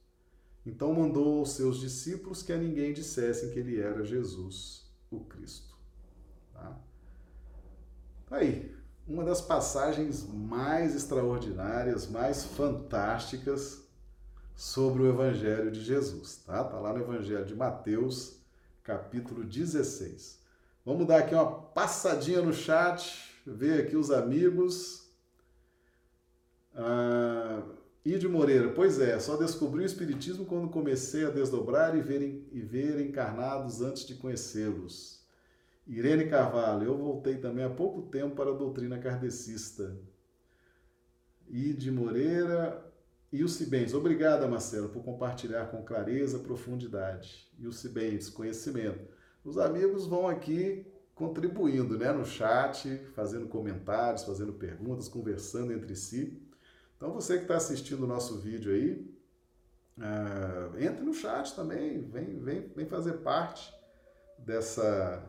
[0.65, 5.75] Então mandou aos seus discípulos que a ninguém dissessem que ele era Jesus, o Cristo.
[6.53, 6.79] Tá?
[8.27, 8.75] tá aí,
[9.11, 13.81] uma das passagens mais extraordinárias, mais fantásticas
[14.55, 16.37] sobre o Evangelho de Jesus.
[16.45, 16.63] Tá?
[16.63, 18.37] Tá lá no Evangelho de Mateus,
[18.83, 20.39] capítulo 16.
[20.85, 25.09] Vamos dar aqui uma passadinha no chat, ver aqui os amigos.
[26.73, 27.63] Ah,
[28.05, 32.61] Ide Moreira, pois é, só descobri o Espiritismo quando comecei a desdobrar e ver, e
[32.61, 35.20] ver encarnados antes de conhecê-los.
[35.93, 39.93] Irene Carvalho, eu voltei também há pouco tempo para a doutrina kardecista.
[41.49, 42.89] Ide Moreira
[43.29, 47.51] e o Cibens, obrigada Marcelo por compartilhar com clareza, profundidade.
[47.59, 49.05] E o Cibens, conhecimento.
[49.43, 56.41] Os amigos vão aqui contribuindo né, no chat, fazendo comentários, fazendo perguntas, conversando entre si.
[56.95, 59.13] Então você que está assistindo o nosso vídeo aí,
[59.97, 63.73] uh, entre no chat também, vem, vem, vem fazer parte
[64.37, 65.21] dessa,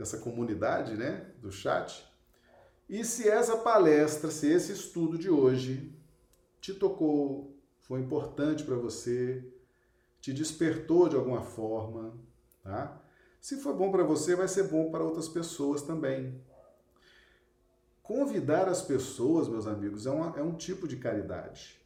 [0.00, 2.10] dessa comunidade né, do chat.
[2.88, 5.94] E se essa palestra, se esse estudo de hoje
[6.58, 9.44] te tocou, foi importante para você,
[10.18, 12.14] te despertou de alguma forma,
[12.62, 12.98] tá?
[13.42, 16.42] Se for bom para você, vai ser bom para outras pessoas também.
[18.02, 21.78] Convidar as pessoas, meus amigos, é, uma, é um tipo de caridade.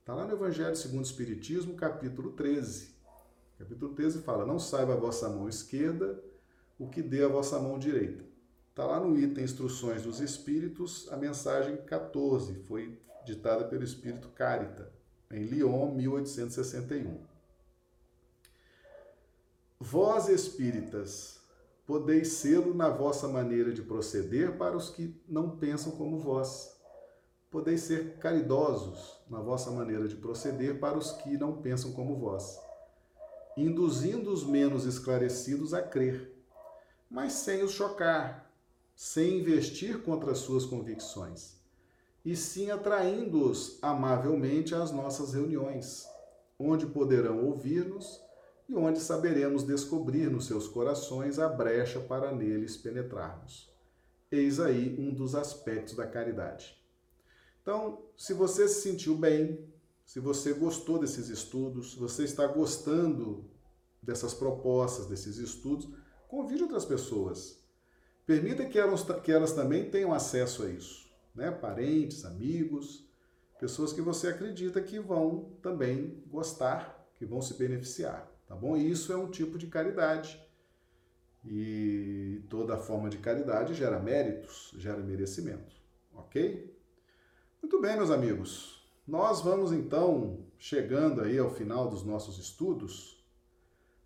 [0.00, 2.96] Está lá no Evangelho segundo o Espiritismo, capítulo 13.
[3.60, 6.20] Capítulo 13 fala: Não saiba a vossa mão esquerda
[6.80, 8.24] o que dê a vossa mão direita.
[8.70, 14.90] Está lá no item Instruções dos Espíritos, a mensagem 14, foi ditada pelo Espírito Carita,
[15.30, 17.20] em Lyon, 1861.
[19.78, 21.40] Vós espíritas,
[21.86, 26.80] podeis sê-lo na vossa maneira de proceder para os que não pensam como vós.
[27.50, 32.58] Podeis ser caridosos na vossa maneira de proceder para os que não pensam como vós,
[33.54, 36.39] induzindo os menos esclarecidos a crer,
[37.10, 38.50] mas sem os chocar,
[38.94, 41.56] sem investir contra as suas convicções,
[42.24, 46.06] e sim atraindo-os amavelmente às nossas reuniões,
[46.58, 48.20] onde poderão ouvir-nos
[48.68, 53.68] e onde saberemos descobrir nos seus corações a brecha para neles penetrarmos.
[54.30, 56.78] Eis aí um dos aspectos da caridade.
[57.62, 59.66] Então, se você se sentiu bem,
[60.06, 63.44] se você gostou desses estudos, se você está gostando
[64.02, 65.88] dessas propostas, desses estudos,
[66.30, 67.58] convide outras pessoas.
[68.24, 71.10] Permita que elas, que elas também tenham acesso a isso.
[71.34, 71.50] Né?
[71.50, 73.04] Parentes, amigos,
[73.58, 78.76] pessoas que você acredita que vão também gostar, que vão se beneficiar tá bom?
[78.76, 80.44] Isso é um tipo de caridade.
[81.44, 85.76] E toda forma de caridade gera méritos, gera merecimento,
[86.12, 86.76] ok?
[87.62, 88.84] Muito bem, meus amigos.
[89.06, 93.24] nós vamos então chegando aí ao final dos nossos estudos,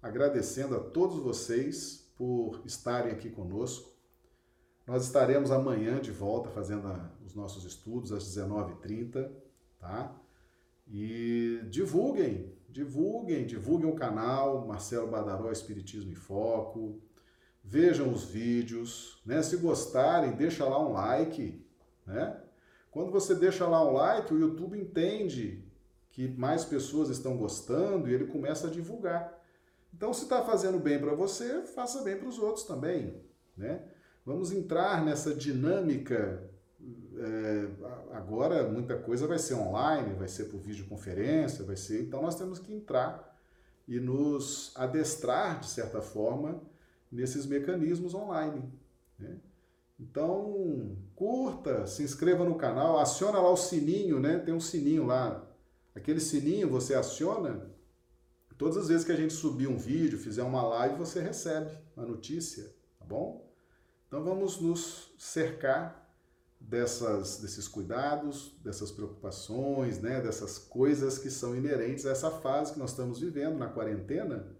[0.03, 3.93] agradecendo a todos vocês por estarem aqui conosco.
[4.87, 9.31] Nós estaremos amanhã de volta fazendo a, os nossos estudos às 19h30,
[9.79, 10.15] tá?
[10.87, 17.01] E divulguem, divulguem, divulguem o canal Marcelo Badaró Espiritismo em Foco.
[17.63, 19.43] Vejam os vídeos, né?
[19.43, 21.65] Se gostarem, deixa lá um like,
[22.07, 22.41] né?
[22.91, 25.65] Quando você deixa lá um like, o YouTube entende
[26.13, 29.44] que mais pessoas estão gostando e ele começa a divulgar.
[29.97, 33.23] Então, se está fazendo bem para você, faça bem para os outros também,
[33.57, 33.83] né?
[34.27, 36.51] Vamos entrar nessa dinâmica.
[37.17, 37.69] É,
[38.13, 42.03] agora, muita coisa vai ser online, vai ser por videoconferência, vai ser.
[42.03, 43.39] Então, nós temos que entrar
[43.87, 46.61] e nos adestrar, de certa forma,
[47.13, 48.65] nesses mecanismos online.
[49.19, 49.37] Né?
[50.01, 54.39] Então, curta, se inscreva no canal, aciona lá o sininho, né?
[54.39, 55.47] Tem um sininho lá.
[55.95, 57.71] Aquele sininho você aciona,
[58.57, 62.03] todas as vezes que a gente subir um vídeo, fizer uma live, você recebe a
[62.03, 63.53] notícia, tá bom?
[64.07, 66.05] Então vamos nos cercar
[66.61, 70.21] dessas, desses cuidados, dessas preocupações, né?
[70.21, 74.57] dessas coisas que são inerentes a essa fase que nós estamos vivendo na quarentena,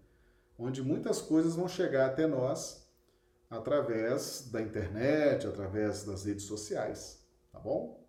[0.57, 2.85] onde muitas coisas vão chegar até nós
[3.49, 8.05] através da internet, através das redes sociais, tá bom?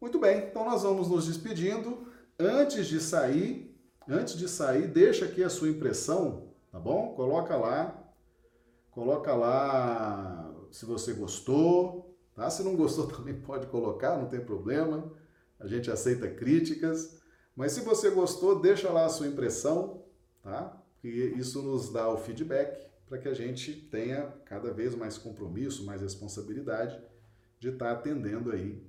[0.00, 2.06] Muito bem, então nós vamos nos despedindo.
[2.38, 3.67] Antes de sair,
[4.08, 7.14] antes de sair, deixa aqui a sua impressão, tá bom?
[7.14, 8.12] Coloca lá,
[8.90, 12.48] coloca lá se você gostou, tá?
[12.50, 15.12] Se não gostou também pode colocar, não tem problema.
[15.58, 17.20] A gente aceita críticas,
[17.54, 20.04] mas se você gostou, deixa lá a sua impressão,
[20.42, 20.80] tá?
[21.00, 25.84] Porque isso nos dá o feedback para que a gente tenha cada vez mais compromisso,
[25.84, 27.00] mais responsabilidade
[27.58, 28.86] de estar tá atendendo aí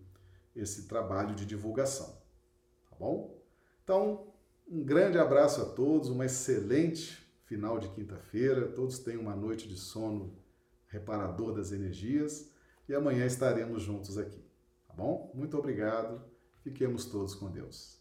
[0.56, 2.22] esse trabalho de divulgação,
[2.90, 3.40] tá bom?
[3.84, 4.29] Então,
[4.70, 9.76] um grande abraço a todos, uma excelente final de quinta-feira, todos tenham uma noite de
[9.76, 10.38] sono
[10.88, 12.52] reparador das energias
[12.88, 14.44] e amanhã estaremos juntos aqui,
[14.88, 15.32] tá bom?
[15.34, 16.22] Muito obrigado,
[16.64, 17.99] fiquemos todos com Deus.